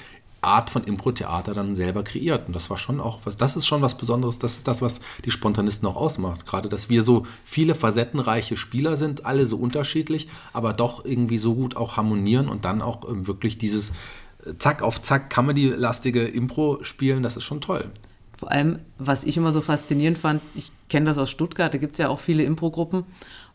[0.42, 2.46] Art von Impro-Theater dann selber kreiert.
[2.46, 5.00] Und das war schon auch, was, das ist schon was Besonderes, das ist das, was
[5.24, 6.46] die Spontanisten auch ausmacht.
[6.46, 11.55] Gerade, dass wir so viele facettenreiche Spieler sind, alle so unterschiedlich, aber doch irgendwie so
[11.55, 13.90] gut auch harmonieren und dann auch ähm, wirklich dieses
[14.46, 17.90] äh, Zack auf Zack Comedy-lastige Impro spielen, das ist schon toll.
[18.37, 21.92] Vor allem, was ich immer so faszinierend fand, ich kenne das aus Stuttgart, da gibt
[21.92, 23.05] es ja auch viele Impro-Gruppen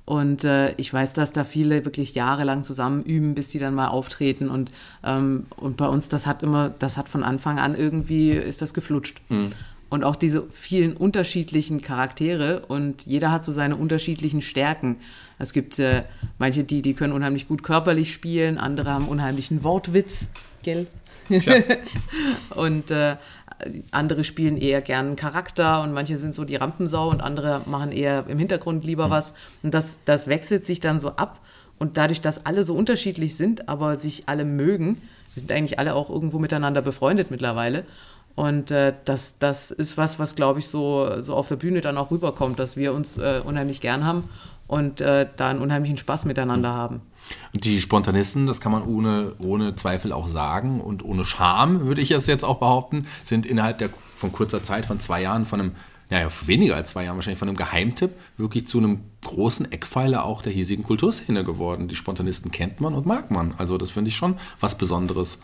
[0.05, 3.87] und äh, ich weiß, dass da viele wirklich jahrelang zusammen üben, bis die dann mal
[3.87, 4.49] auftreten.
[4.49, 4.71] Und,
[5.03, 8.75] ähm, und bei uns, das hat immer, das hat von Anfang an irgendwie, ist das
[8.75, 9.21] geflutscht.
[9.29, 9.49] Mhm.
[9.89, 14.97] Und auch diese vielen unterschiedlichen Charaktere und jeder hat so seine unterschiedlichen Stärken.
[15.39, 16.03] Es gibt äh,
[16.37, 20.27] manche, die, die können unheimlich gut körperlich spielen, andere haben unheimlichen Wortwitz,
[20.63, 20.87] gell?
[22.55, 23.15] und äh,
[23.91, 28.25] andere spielen eher gern Charakter und manche sind so die Rampensau und andere machen eher
[28.27, 29.11] im Hintergrund lieber mhm.
[29.11, 29.33] was.
[29.63, 31.39] Und das, das wechselt sich dann so ab.
[31.77, 35.01] Und dadurch, dass alle so unterschiedlich sind, aber sich alle mögen,
[35.33, 37.83] wir sind eigentlich alle auch irgendwo miteinander befreundet mittlerweile.
[38.35, 41.97] Und äh, das, das ist was, was, glaube ich, so, so auf der Bühne dann
[41.97, 44.25] auch rüberkommt, dass wir uns äh, unheimlich gern haben
[44.67, 47.01] und äh, da einen unheimlichen Spaß miteinander haben.
[47.53, 52.01] Und die Spontanisten, das kann man ohne, ohne Zweifel auch sagen und ohne Scham, würde
[52.01, 55.59] ich es jetzt auch behaupten, sind innerhalb der von kurzer Zeit, von zwei Jahren, von
[55.59, 55.71] einem,
[56.09, 60.41] naja, weniger als zwei Jahren wahrscheinlich, von einem Geheimtipp wirklich zu einem großen Eckpfeiler auch
[60.41, 61.87] der hiesigen Kulturszene geworden.
[61.87, 63.53] Die Spontanisten kennt man und mag man.
[63.57, 65.39] Also das finde ich schon was Besonderes.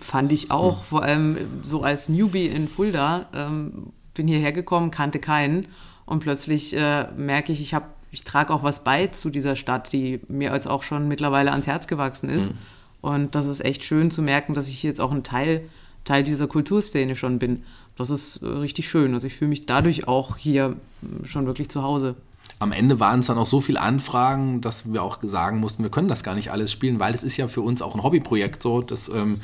[0.00, 0.84] Fand ich auch, hm.
[0.84, 5.66] vor allem so als Newbie in Fulda, ähm, bin hierher gekommen, kannte keinen
[6.06, 9.92] und plötzlich äh, merke ich, ich habe ich trage auch was bei zu dieser Stadt,
[9.92, 12.52] die mir jetzt auch schon mittlerweile ans Herz gewachsen ist.
[12.52, 12.58] Mhm.
[13.00, 15.68] Und das ist echt schön zu merken, dass ich jetzt auch ein Teil,
[16.04, 17.62] Teil dieser Kulturszene schon bin.
[17.96, 19.14] Das ist äh, richtig schön.
[19.14, 22.14] Also ich fühle mich dadurch auch hier äh, schon wirklich zu Hause.
[22.58, 25.90] Am Ende waren es dann auch so viele Anfragen, dass wir auch sagen mussten, wir
[25.90, 28.62] können das gar nicht alles spielen, weil es ist ja für uns auch ein Hobbyprojekt
[28.62, 28.80] so.
[28.82, 29.38] Das ähm, äh,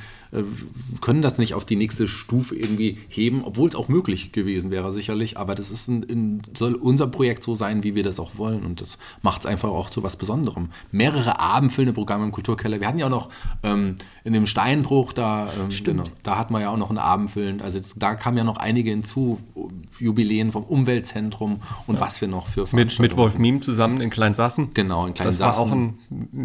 [1.03, 4.91] können das nicht auf die nächste Stufe irgendwie heben, obwohl es auch möglich gewesen wäre
[4.91, 5.37] sicherlich.
[5.37, 8.65] Aber das ist ein, ein, soll unser Projekt so sein, wie wir das auch wollen.
[8.65, 10.71] Und das macht es einfach auch zu was Besonderem.
[10.91, 12.81] Mehrere abendfüllende Programme im Kulturkeller.
[12.81, 13.29] Wir hatten ja auch noch
[13.63, 17.61] ähm, in dem Steinbruch, da, ähm, genau, da hatten wir ja auch noch ein Abendfüllen.
[17.61, 19.39] Also da kamen ja noch einige hinzu,
[19.99, 22.01] Jubiläen vom Umweltzentrum und ja.
[22.01, 24.73] was wir noch für Mit, mit Wolf Miem zusammen in Kleinsassen.
[24.73, 25.47] Genau, in Kleinsassen.
[25.47, 25.99] Das war auch ein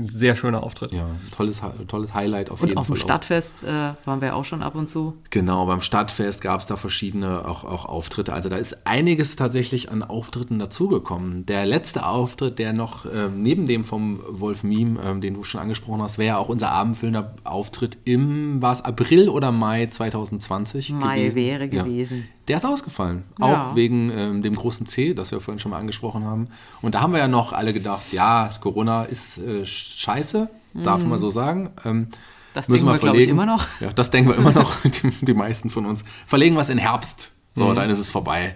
[0.10, 0.92] sehr schöner Auftritt.
[0.92, 2.96] Ja, tolles, tolles Highlight auf und jeden auf Fall.
[2.96, 5.14] Und auf dem Stadtfest äh, waren wir auch schon ab und zu.
[5.30, 8.34] Genau, beim Stadtfest gab es da verschiedene auch, auch Auftritte.
[8.34, 11.46] Also da ist einiges tatsächlich an Auftritten dazugekommen.
[11.46, 15.62] Der letzte Auftritt, der noch äh, neben dem vom Wolf Miem, äh, den du schon
[15.62, 20.92] angesprochen hast, wäre ja auch unser abendfüllender Auftritt im, war es April oder Mai 2020
[20.92, 21.36] Mai gewesen?
[21.36, 22.18] wäre gewesen.
[22.20, 22.24] Ja.
[22.48, 23.24] Der ist ausgefallen.
[23.40, 23.46] Ja.
[23.46, 26.48] Auch wegen ähm, dem großen C, das wir vorhin schon mal angesprochen haben.
[26.82, 31.10] Und da haben wir ja noch alle gedacht, ja, Corona ist äh, scheiße, darf mhm.
[31.10, 31.72] man so sagen.
[31.84, 32.08] Ähm,
[32.58, 33.66] das denken wir, wir glaube ich, immer noch.
[33.80, 36.04] Ja, das denken wir immer noch, die, die meisten von uns.
[36.26, 37.32] Verlegen wir es in Herbst.
[37.56, 37.76] So, mhm.
[37.76, 38.56] dann ist es vorbei.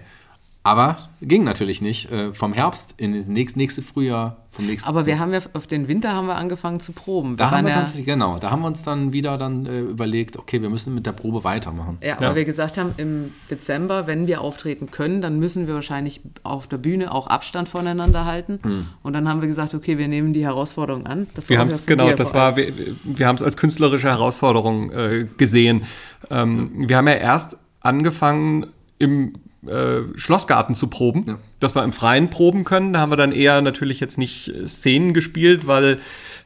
[0.64, 2.10] Aber ging natürlich nicht.
[2.12, 4.88] Äh, vom Herbst in das nächste, nächste Frühjahr, vom nächsten.
[4.88, 7.36] Aber wir haben ja auf den Winter haben wir angefangen zu proben.
[7.36, 10.36] da haben wir ja, dann, genau, da haben wir uns dann wieder dann äh, überlegt,
[10.36, 11.98] okay, wir müssen mit der Probe weitermachen.
[12.00, 16.20] Ja, weil wir gesagt haben, im Dezember, wenn wir auftreten können, dann müssen wir wahrscheinlich
[16.44, 18.60] auf der Bühne auch Abstand voneinander halten.
[18.62, 18.88] Mhm.
[19.02, 21.26] Und dann haben wir gesagt, okay, wir nehmen die Herausforderung an.
[21.34, 25.26] Das wir haben es genau, das war, wir, wir haben es als künstlerische Herausforderung äh,
[25.36, 25.84] gesehen.
[26.30, 26.88] Ähm, mhm.
[26.88, 28.66] Wir haben ja erst angefangen
[28.98, 29.32] im
[29.66, 31.38] äh, Schlossgarten zu proben, ja.
[31.60, 32.92] dass wir im Freien proben können.
[32.92, 35.98] Da haben wir dann eher natürlich jetzt nicht Szenen gespielt, weil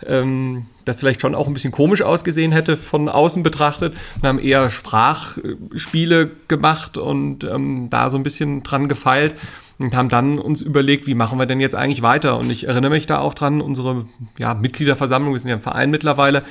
[0.07, 3.95] ähm, das vielleicht schon auch ein bisschen komisch ausgesehen hätte von außen betrachtet.
[4.21, 9.35] Wir haben eher Sprachspiele gemacht und ähm, da so ein bisschen dran gefeilt
[9.79, 12.39] und haben dann uns überlegt, wie machen wir denn jetzt eigentlich weiter?
[12.39, 14.07] Und ich erinnere mich da auch dran, unsere
[14.39, 16.45] ja, Mitgliederversammlung, wir sind ja im Verein mittlerweile,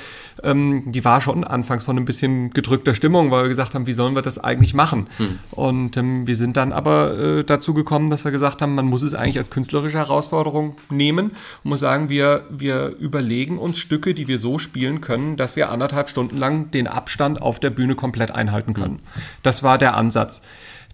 [0.44, 3.94] ähm, die war schon anfangs von ein bisschen gedrückter Stimmung, weil wir gesagt haben, wie
[3.94, 5.08] sollen wir das eigentlich machen?
[5.18, 5.40] Hm.
[5.52, 9.02] Und ähm, wir sind dann aber äh, dazu gekommen, dass wir gesagt haben, man muss
[9.02, 11.32] es eigentlich als künstlerische Herausforderung nehmen
[11.64, 15.72] und muss sagen, wir, wir überlegen uns Stücke, die wir so spielen können, dass wir
[15.72, 19.00] anderthalb Stunden lang den Abstand auf der Bühne komplett einhalten können.
[19.14, 19.22] Hm.
[19.42, 20.44] Das war der Ansatz.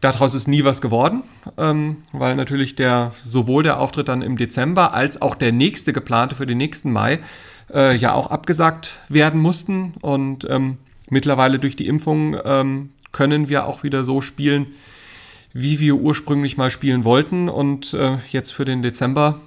[0.02, 1.22] Daraus ist nie was geworden,
[1.58, 6.34] ähm, weil natürlich der sowohl der Auftritt dann im Dezember als auch der nächste geplante
[6.34, 7.20] für den nächsten Mai
[7.72, 9.94] äh, ja auch abgesagt werden mussten.
[10.02, 10.78] Und ähm,
[11.10, 14.68] mittlerweile durch die Impfung ähm, können wir auch wieder so spielen,
[15.54, 17.48] wie wir ursprünglich mal spielen wollten.
[17.48, 19.40] Und äh, jetzt für den Dezember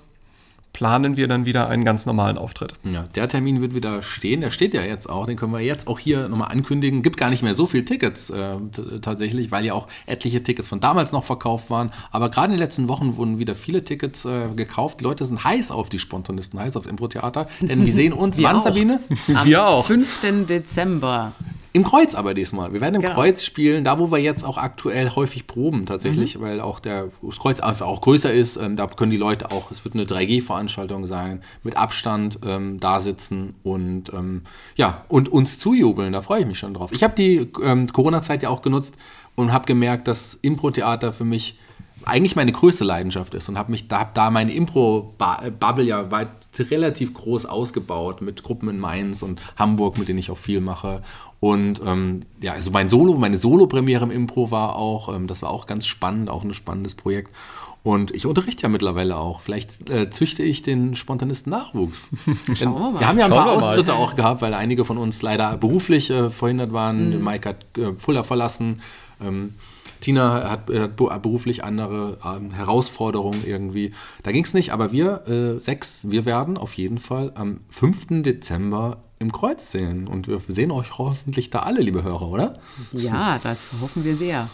[0.74, 2.74] planen wir dann wieder einen ganz normalen Auftritt.
[2.82, 4.42] Ja, der Termin wird wieder stehen.
[4.42, 5.24] Der steht ja jetzt auch.
[5.24, 7.02] Den können wir jetzt auch hier nochmal ankündigen.
[7.02, 8.56] Gibt gar nicht mehr so viele Tickets äh,
[9.00, 11.92] tatsächlich, weil ja auch etliche Tickets von damals noch verkauft waren.
[12.10, 15.00] Aber gerade in den letzten Wochen wurden wieder viele Tickets äh, gekauft.
[15.00, 17.46] Die Leute sind heiß auf die Spontanisten, heiß aufs Impro-Theater.
[17.60, 19.00] Denn wir sehen uns, wann, Sabine?
[19.32, 19.86] Am wir auch.
[19.86, 20.46] 5.
[20.48, 21.32] Dezember.
[21.74, 22.72] Im Kreuz aber diesmal.
[22.72, 23.14] Wir werden im genau.
[23.14, 26.42] Kreuz spielen, da wo wir jetzt auch aktuell häufig proben tatsächlich, mhm.
[26.42, 28.56] weil auch der, das Kreuz einfach auch größer ist.
[28.56, 33.00] Ähm, da können die Leute auch, es wird eine 3G-Veranstaltung sein, mit Abstand ähm, da
[33.00, 34.42] sitzen und ähm,
[34.76, 36.12] ja, und uns zujubeln.
[36.12, 36.92] Da freue ich mich schon drauf.
[36.92, 38.96] Ich habe die ähm, Corona-Zeit ja auch genutzt
[39.34, 41.58] und habe gemerkt, dass Impro-Theater für mich
[42.04, 46.28] eigentlich meine größte Leidenschaft ist und habe mich da, hab da meine Impro-Bubble ja weit
[46.58, 51.02] relativ groß ausgebaut mit Gruppen in Mainz und Hamburg, mit denen ich auch viel mache
[51.44, 55.50] und ähm, ja, also mein Solo, meine Solo-Premiere im Impro war auch, ähm, das war
[55.50, 57.34] auch ganz spannend, auch ein spannendes Projekt.
[57.82, 59.42] Und ich unterrichte ja mittlerweile auch.
[59.42, 62.08] Vielleicht äh, züchte ich den Spontanisten Nachwuchs.
[62.54, 63.00] Schauen wir mal.
[63.00, 66.08] Wir haben ja ein Schauen paar Austritte auch gehabt, weil einige von uns leider beruflich
[66.08, 67.18] äh, verhindert waren.
[67.18, 67.22] Mhm.
[67.22, 68.80] Mike hat äh, Fuller verlassen.
[69.22, 69.52] Ähm,
[70.00, 73.92] Tina hat, hat beruflich andere ähm, Herausforderungen irgendwie.
[74.22, 78.22] Da ging es nicht, aber wir äh, sechs, wir werden auf jeden Fall am 5.
[78.22, 80.06] Dezember im Kreuz sehen.
[80.06, 82.58] Und wir sehen euch hoffentlich da alle, liebe Hörer, oder?
[82.92, 84.48] Ja, das hoffen wir sehr.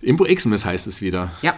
[0.00, 1.32] Impro Xmas heißt es wieder.
[1.42, 1.54] Ja.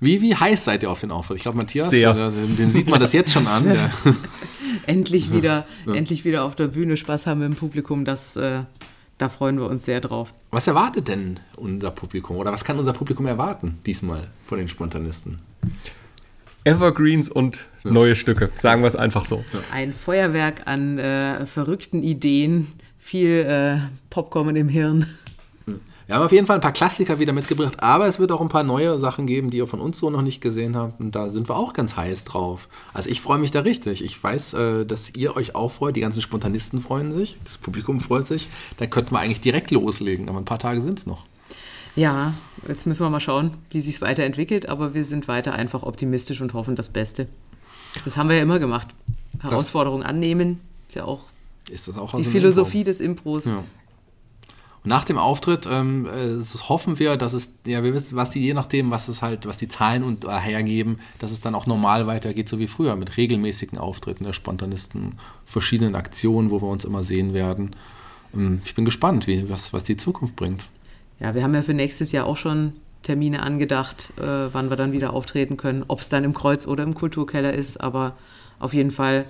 [0.00, 1.38] Wie, wie heiß seid ihr auf den Auftritt?
[1.38, 2.10] Ich glaube, Matthias, Sehr.
[2.10, 3.64] äh, den, sieht man das jetzt schon an.
[3.64, 3.90] Der,
[4.86, 8.04] Endlich wieder, endlich wieder auf der Bühne Spaß haben im Publikum.
[8.04, 8.62] Das, äh,
[9.18, 10.34] da freuen wir uns sehr drauf.
[10.50, 12.36] was erwartet denn unser Publikum?
[12.36, 15.38] Oder was kann unser Publikum erwarten diesmal von den Spontanisten?
[16.64, 19.44] Evergreens und neue Stücke, sagen wir es einfach so.
[19.72, 25.06] Ein Feuerwerk an äh, verrückten Ideen, viel äh, Popcorn im Hirn.
[26.06, 28.48] Wir haben auf jeden Fall ein paar Klassiker wieder mitgebracht, aber es wird auch ein
[28.48, 31.00] paar neue Sachen geben, die ihr von uns so noch nicht gesehen habt.
[31.00, 32.68] Und da sind wir auch ganz heiß drauf.
[32.92, 34.04] Also ich freue mich da richtig.
[34.04, 35.96] Ich weiß, äh, dass ihr euch auch freut.
[35.96, 37.38] Die ganzen Spontanisten freuen sich.
[37.44, 38.48] Das Publikum freut sich.
[38.76, 40.28] Da könnten wir eigentlich direkt loslegen.
[40.28, 41.24] Aber ein paar Tage sind es noch.
[41.96, 42.34] Ja,
[42.68, 46.54] jetzt müssen wir mal schauen, wie sich weiterentwickelt, aber wir sind weiter einfach optimistisch und
[46.54, 47.28] hoffen das Beste.
[48.04, 48.88] Das haben wir ja immer gemacht.
[49.40, 51.22] Herausforderungen annehmen, ist ja auch
[51.70, 53.46] Ist das auch die Philosophie des Impros.
[53.46, 53.64] Ja.
[54.84, 58.40] Und nach dem Auftritt ähm, äh, hoffen wir, dass es, ja, wir wissen, was die,
[58.40, 61.66] je nachdem, was es halt, was die Zahlen und, äh, hergeben, dass es dann auch
[61.66, 66.84] normal weitergeht, so wie früher, mit regelmäßigen Auftritten der Spontanisten, verschiedenen Aktionen, wo wir uns
[66.84, 67.74] immer sehen werden.
[68.34, 70.64] Ähm, ich bin gespannt, wie, was, was die Zukunft bringt.
[71.20, 74.92] Ja, wir haben ja für nächstes Jahr auch schon Termine angedacht, äh, wann wir dann
[74.92, 78.16] wieder auftreten können, ob es dann im Kreuz oder im Kulturkeller ist, aber
[78.58, 79.26] auf jeden Fall,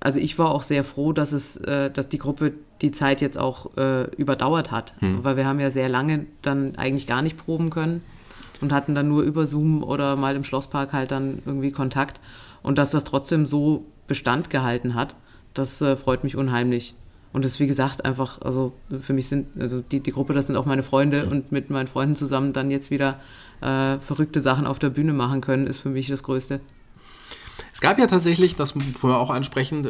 [0.00, 3.36] also ich war auch sehr froh, dass es, äh, dass die Gruppe die Zeit jetzt
[3.36, 7.70] auch äh, überdauert hat, weil wir haben ja sehr lange dann eigentlich gar nicht proben
[7.70, 8.02] können
[8.60, 12.20] und hatten dann nur über Zoom oder mal im Schlosspark halt dann irgendwie Kontakt.
[12.62, 15.16] Und dass das trotzdem so Bestand gehalten hat,
[15.54, 16.94] das äh, freut mich unheimlich.
[17.32, 20.56] Und das, wie gesagt, einfach, also für mich sind, also die, die Gruppe, das sind
[20.56, 23.20] auch meine Freunde und mit meinen Freunden zusammen dann jetzt wieder
[23.60, 26.60] äh, verrückte Sachen auf der Bühne machen können, ist für mich das Größte.
[27.72, 29.86] Es gab ja tatsächlich, das wollen wir auch ansprechen,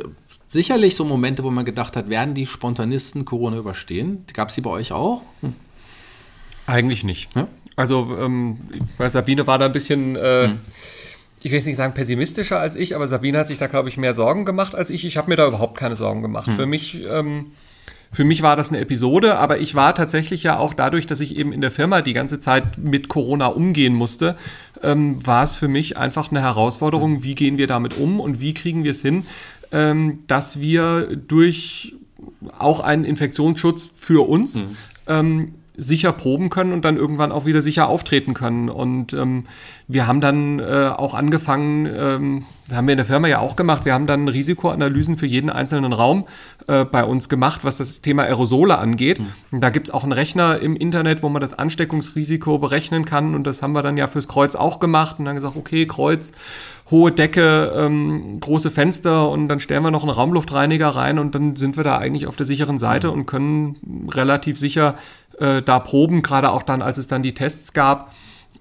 [0.48, 4.24] sicherlich so Momente, wo man gedacht hat, werden die Spontanisten Corona überstehen?
[4.32, 5.22] Gab es die bei euch auch?
[6.66, 7.34] Eigentlich nicht.
[7.34, 7.46] Ja?
[7.76, 8.58] Also, ähm,
[8.96, 10.48] weil Sabine war da ein bisschen, äh,
[11.42, 13.96] ich will jetzt nicht sagen pessimistischer als ich, aber Sabine hat sich da, glaube ich,
[13.96, 15.04] mehr Sorgen gemacht als ich.
[15.04, 16.50] Ich habe mir da überhaupt keine Sorgen gemacht.
[16.56, 17.00] Für mich.
[17.08, 17.46] Ähm,
[18.10, 21.36] für mich war das eine Episode, aber ich war tatsächlich ja auch dadurch, dass ich
[21.36, 24.36] eben in der Firma die ganze Zeit mit Corona umgehen musste,
[24.82, 28.54] ähm, war es für mich einfach eine Herausforderung, wie gehen wir damit um und wie
[28.54, 29.26] kriegen wir es hin,
[29.72, 31.96] ähm, dass wir durch
[32.56, 34.64] auch einen Infektionsschutz für uns
[35.06, 38.68] ähm, sicher proben können und dann irgendwann auch wieder sicher auftreten können.
[38.68, 39.44] Und ähm,
[39.86, 43.84] wir haben dann äh, auch angefangen, ähm, haben wir in der Firma ja auch gemacht,
[43.84, 46.26] wir haben dann Risikoanalysen für jeden einzelnen Raum
[46.66, 49.20] äh, bei uns gemacht, was das Thema Aerosole angeht.
[49.52, 53.36] Und da gibt's auch einen Rechner im Internet, wo man das Ansteckungsrisiko berechnen kann.
[53.36, 56.32] Und das haben wir dann ja fürs Kreuz auch gemacht und dann gesagt, okay, Kreuz,
[56.90, 61.54] hohe Decke, ähm, große Fenster und dann stellen wir noch einen Raumluftreiniger rein und dann
[61.54, 64.96] sind wir da eigentlich auf der sicheren Seite und können relativ sicher
[65.40, 68.14] äh, da proben, gerade auch dann, als es dann die Tests gab.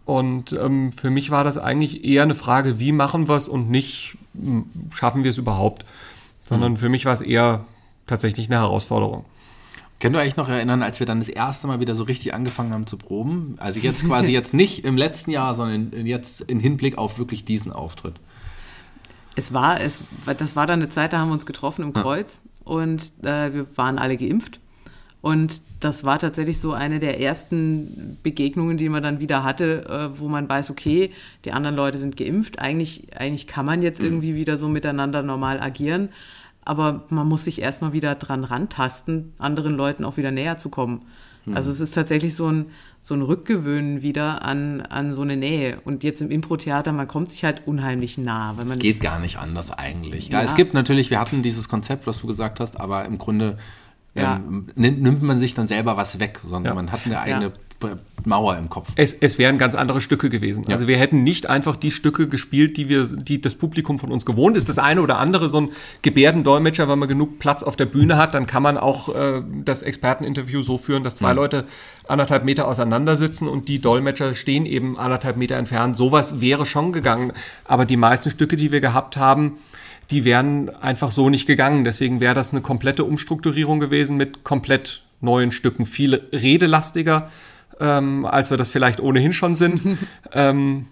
[0.05, 3.69] Und ähm, für mich war das eigentlich eher eine Frage, wie machen wir es und
[3.69, 5.86] nicht, m, schaffen wir es überhaupt.
[6.43, 7.65] Sondern für mich war es eher
[8.05, 9.25] tatsächlich eine Herausforderung.
[9.99, 12.71] Könnt ihr euch noch erinnern, als wir dann das erste Mal wieder so richtig angefangen
[12.71, 13.55] haben zu proben?
[13.57, 17.71] Also jetzt quasi jetzt nicht im letzten Jahr, sondern jetzt in Hinblick auf wirklich diesen
[17.71, 18.15] Auftritt.
[19.36, 19.99] Es war, es,
[20.38, 23.78] das war dann eine Zeit, da haben wir uns getroffen im Kreuz und äh, wir
[23.78, 24.59] waren alle geimpft.
[25.21, 30.19] Und das war tatsächlich so eine der ersten Begegnungen, die man dann wieder hatte, äh,
[30.19, 31.11] wo man weiß, okay,
[31.45, 32.59] die anderen Leute sind geimpft.
[32.59, 36.09] Eigentlich, eigentlich kann man jetzt irgendwie wieder so miteinander normal agieren.
[36.65, 41.03] Aber man muss sich erstmal wieder dran rantasten, anderen Leuten auch wieder näher zu kommen.
[41.53, 42.65] Also es ist tatsächlich so ein,
[42.99, 45.80] so ein Rückgewöhnen wieder an, an so eine Nähe.
[45.86, 48.57] Und jetzt im Impro-Theater, man kommt sich halt unheimlich nah.
[48.57, 50.28] Weil man, Geht gar nicht anders eigentlich.
[50.28, 50.45] Ja, Ja.
[50.45, 53.57] es gibt natürlich, wir hatten dieses Konzept, was du gesagt hast, aber im Grunde
[54.18, 54.36] Ja.
[54.38, 56.76] ähm, nimmt, man sich dann selber was weg, sondern Ja.
[56.76, 57.51] man hat eine eigene
[58.26, 58.89] Mauer im Kopf.
[58.95, 60.65] Es, es wären ganz andere Stücke gewesen.
[60.70, 64.26] Also wir hätten nicht einfach die Stücke gespielt, die wir, die das Publikum von uns
[64.26, 64.68] gewohnt ist.
[64.68, 65.70] Das eine oder andere, so ein
[66.01, 69.84] Gebärdendolmetscher, wenn man genug Platz auf der Bühne hat, dann kann man auch äh, das
[69.84, 71.65] Experteninterview so führen, dass zwei Leute
[72.07, 75.95] anderthalb Meter auseinandersitzen und die Dolmetscher stehen eben anderthalb Meter entfernt.
[75.95, 77.32] Sowas wäre schon gegangen.
[77.65, 79.59] Aber die meisten Stücke, die wir gehabt haben,
[80.10, 81.84] die wären einfach so nicht gegangen.
[81.84, 85.86] Deswegen wäre das eine komplette Umstrukturierung gewesen mit komplett neuen Stücken.
[85.86, 87.30] Viel redelastiger,
[87.80, 89.84] ähm, als wir das vielleicht ohnehin schon sind.
[90.34, 90.88] ähm,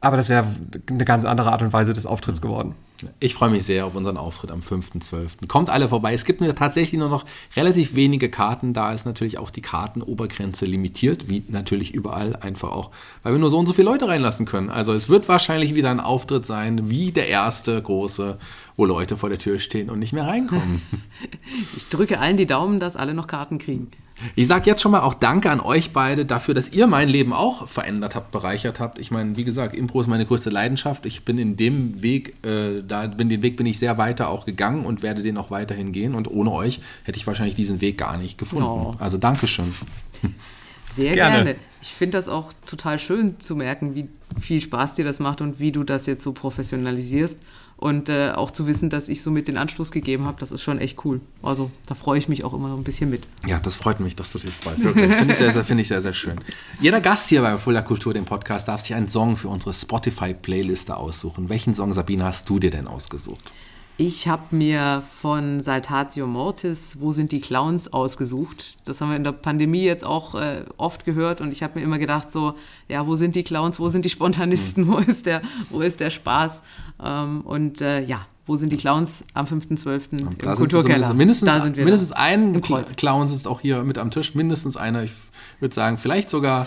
[0.00, 0.46] aber das wäre
[0.90, 2.74] eine ganz andere Art und Weise des Auftritts geworden.
[3.20, 5.46] Ich freue mich sehr auf unseren Auftritt am 5.12.
[5.48, 6.14] Kommt alle vorbei.
[6.14, 7.24] Es gibt tatsächlich nur noch
[7.56, 8.72] relativ wenige Karten.
[8.72, 12.90] Da ist natürlich auch die Kartenobergrenze limitiert, wie natürlich überall, einfach auch,
[13.22, 14.70] weil wir nur so und so viele Leute reinlassen können.
[14.70, 18.38] Also es wird wahrscheinlich wieder ein Auftritt sein, wie der erste große,
[18.76, 20.82] wo Leute vor der Tür stehen und nicht mehr reinkommen.
[21.76, 23.90] ich drücke allen die Daumen, dass alle noch Karten kriegen.
[24.34, 27.32] Ich sage jetzt schon mal auch Danke an euch beide dafür, dass ihr mein Leben
[27.32, 28.98] auch verändert habt, bereichert habt.
[28.98, 31.04] Ich meine, wie gesagt, Impro ist meine größte Leidenschaft.
[31.04, 34.46] Ich bin in dem Weg, äh, da bin den Weg bin ich sehr weiter auch
[34.46, 36.14] gegangen und werde den auch weiterhin gehen.
[36.14, 38.64] Und ohne euch hätte ich wahrscheinlich diesen Weg gar nicht gefunden.
[38.64, 38.94] Oh.
[38.98, 39.74] Also Dankeschön.
[40.90, 41.44] Sehr gerne.
[41.44, 41.56] gerne.
[41.82, 44.08] Ich finde das auch total schön zu merken, wie
[44.40, 47.38] viel Spaß dir das macht und wie du das jetzt so professionalisierst.
[47.78, 50.62] Und äh, auch zu wissen, dass ich so mit den Anschluss gegeben habe, das ist
[50.62, 51.20] schon echt cool.
[51.42, 53.28] Also da freue ich mich auch immer noch ein bisschen mit.
[53.46, 54.80] Ja, das freut mich, dass du dich freust.
[54.80, 56.40] Finde ich, sehr, sehr, find ich sehr, sehr schön.
[56.80, 60.96] Jeder Gast hier bei Fuller Kultur, dem Podcast, darf sich einen Song für unsere Spotify-Playliste
[60.96, 61.50] aussuchen.
[61.50, 63.52] Welchen Song, Sabine, hast du dir denn ausgesucht?
[63.98, 68.76] Ich habe mir von Saltatio Mortis Wo sind die Clowns ausgesucht.
[68.84, 71.84] Das haben wir in der Pandemie jetzt auch äh, oft gehört und ich habe mir
[71.84, 72.52] immer gedacht so,
[72.88, 74.88] ja, wo sind die Clowns, wo sind die Spontanisten, mhm.
[74.92, 75.40] wo ist der,
[75.70, 76.62] wo ist der Spaß?
[77.02, 80.20] Ähm, und äh, ja, wo sind die Clowns am 5.12.
[80.20, 81.14] im Kulturkeller?
[81.14, 85.04] Mindestens, da sind wir mindestens ein Clown sitzt auch hier mit am Tisch, mindestens einer.
[85.04, 85.12] Ich
[85.60, 86.66] würde sagen, vielleicht sogar.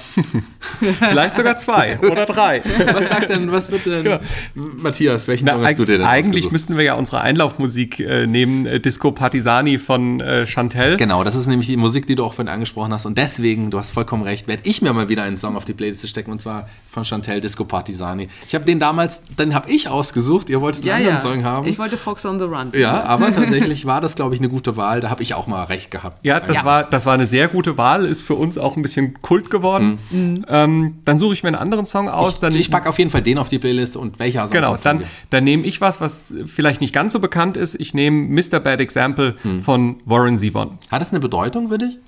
[0.99, 2.61] vielleicht sogar zwei oder drei.
[2.93, 4.19] Was sagt denn, was wird denn, genau.
[4.55, 8.65] Matthias, welchen Na, hast du dir denn Eigentlich müssten wir ja unsere Einlaufmusik äh, nehmen,
[8.65, 10.97] äh, Disco Partisani von äh, Chantel.
[10.97, 13.05] Genau, das ist nämlich die Musik, die du auch vorhin angesprochen hast.
[13.05, 15.73] Und deswegen, du hast vollkommen recht, werde ich mir mal wieder einen Song auf die
[15.73, 18.27] Playliste stecken und zwar von Chantel Disco Partisani.
[18.47, 20.49] Ich habe den damals, den habe ich ausgesucht.
[20.49, 21.21] Ihr wolltet einen ja, anderen ja.
[21.21, 21.67] Song haben.
[21.67, 22.71] Ich wollte Fox on the Run.
[22.73, 25.01] Ja, aber tatsächlich war das, glaube ich, eine gute Wahl.
[25.01, 26.19] Da habe ich auch mal recht gehabt.
[26.23, 26.65] Ja, das, ja.
[26.65, 28.05] War, das war eine sehr gute Wahl.
[28.05, 29.99] Ist für uns auch ein bisschen Kult geworden.
[30.09, 30.45] Mhm.
[30.47, 32.35] Ähm, dann suche ich mir einen anderen Song aus.
[32.35, 34.51] Ich, dann, ich packe auf jeden Fall den auf die Playlist und welcher Song?
[34.51, 37.75] Genau, dann, dann nehme ich was, was vielleicht nicht ganz so bekannt ist.
[37.75, 38.59] Ich nehme Mr.
[38.59, 39.59] Bad Example mhm.
[39.59, 40.77] von Warren Zevon.
[40.89, 41.99] Hat das eine Bedeutung für dich?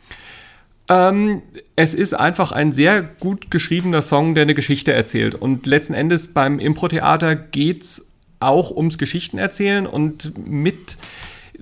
[0.89, 1.41] Ähm,
[1.75, 5.35] es ist einfach ein sehr gut geschriebener Song, der eine Geschichte erzählt.
[5.35, 8.07] Und letzten Endes beim Impro-Theater geht es
[8.41, 10.97] auch ums Geschichten erzählen und mit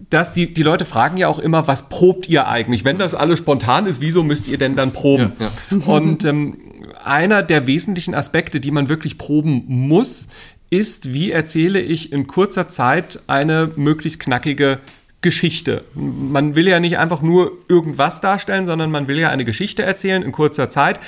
[0.09, 2.85] dass die, die Leute fragen ja auch immer, was probt ihr eigentlich?
[2.85, 5.33] Wenn das alles spontan ist, wieso müsst ihr denn dann proben?
[5.39, 5.77] Ja, ja.
[5.85, 6.57] Und ähm,
[7.03, 10.27] einer der wesentlichen Aspekte, die man wirklich proben muss,
[10.69, 14.79] ist, wie erzähle ich in kurzer Zeit eine möglichst knackige
[15.21, 15.83] Geschichte.
[15.95, 20.21] Man will ja nicht einfach nur irgendwas darstellen, sondern man will ja eine Geschichte erzählen
[20.21, 20.99] in kurzer Zeit.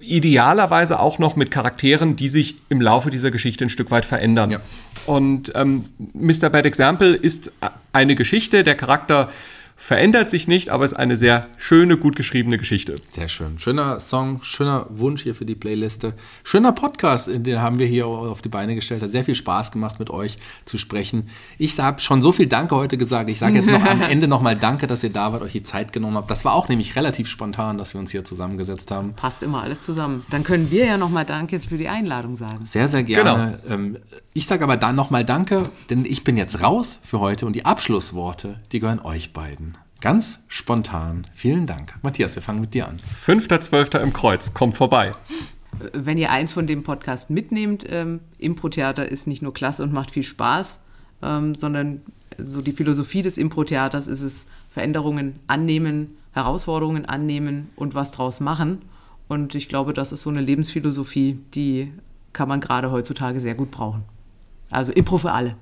[0.00, 4.50] Idealerweise auch noch mit Charakteren, die sich im Laufe dieser Geschichte ein Stück weit verändern.
[4.50, 4.60] Ja.
[5.06, 5.84] Und ähm,
[6.14, 6.50] Mr.
[6.50, 7.52] Bad Example ist
[7.92, 9.30] eine Geschichte, der Charakter
[9.76, 12.96] verändert sich nicht, aber ist eine sehr schöne, gut geschriebene Geschichte.
[13.10, 13.58] Sehr schön.
[13.58, 16.14] Schöner Song, schöner Wunsch hier für die Playliste.
[16.42, 19.02] Schöner Podcast, den haben wir hier auf die Beine gestellt.
[19.02, 21.28] Hat sehr viel Spaß gemacht, mit euch zu sprechen.
[21.58, 23.30] Ich habe schon so viel Danke heute gesagt.
[23.30, 25.92] Ich sage jetzt noch am Ende nochmal Danke, dass ihr da wart, euch die Zeit
[25.92, 26.30] genommen habt.
[26.30, 29.12] Das war auch nämlich relativ spontan, dass wir uns hier zusammengesetzt haben.
[29.12, 30.24] Passt immer alles zusammen.
[30.30, 32.64] Dann können wir ja nochmal Danke für die Einladung sagen.
[32.64, 33.60] Sehr, sehr gerne.
[33.62, 33.74] Genau.
[33.74, 33.98] Ähm,
[34.32, 37.64] ich sage aber dann nochmal Danke, denn ich bin jetzt raus für heute und die
[37.64, 39.65] Abschlussworte, die gehören euch beiden.
[40.00, 41.26] Ganz spontan.
[41.32, 41.94] Vielen Dank.
[42.02, 42.96] Matthias, wir fangen mit dir an.
[42.96, 43.98] 5.12.
[44.00, 45.12] im Kreuz, kommt vorbei.
[45.92, 50.10] Wenn ihr eins von dem Podcast mitnehmt, ähm, Impro-Theater ist nicht nur klasse und macht
[50.10, 50.80] viel Spaß,
[51.22, 52.02] ähm, sondern
[52.38, 58.82] so die Philosophie des Impro-Theaters ist es, Veränderungen annehmen, Herausforderungen annehmen und was draus machen.
[59.28, 61.92] Und ich glaube, das ist so eine Lebensphilosophie, die
[62.32, 64.02] kann man gerade heutzutage sehr gut brauchen.
[64.70, 65.56] Also Impro für alle.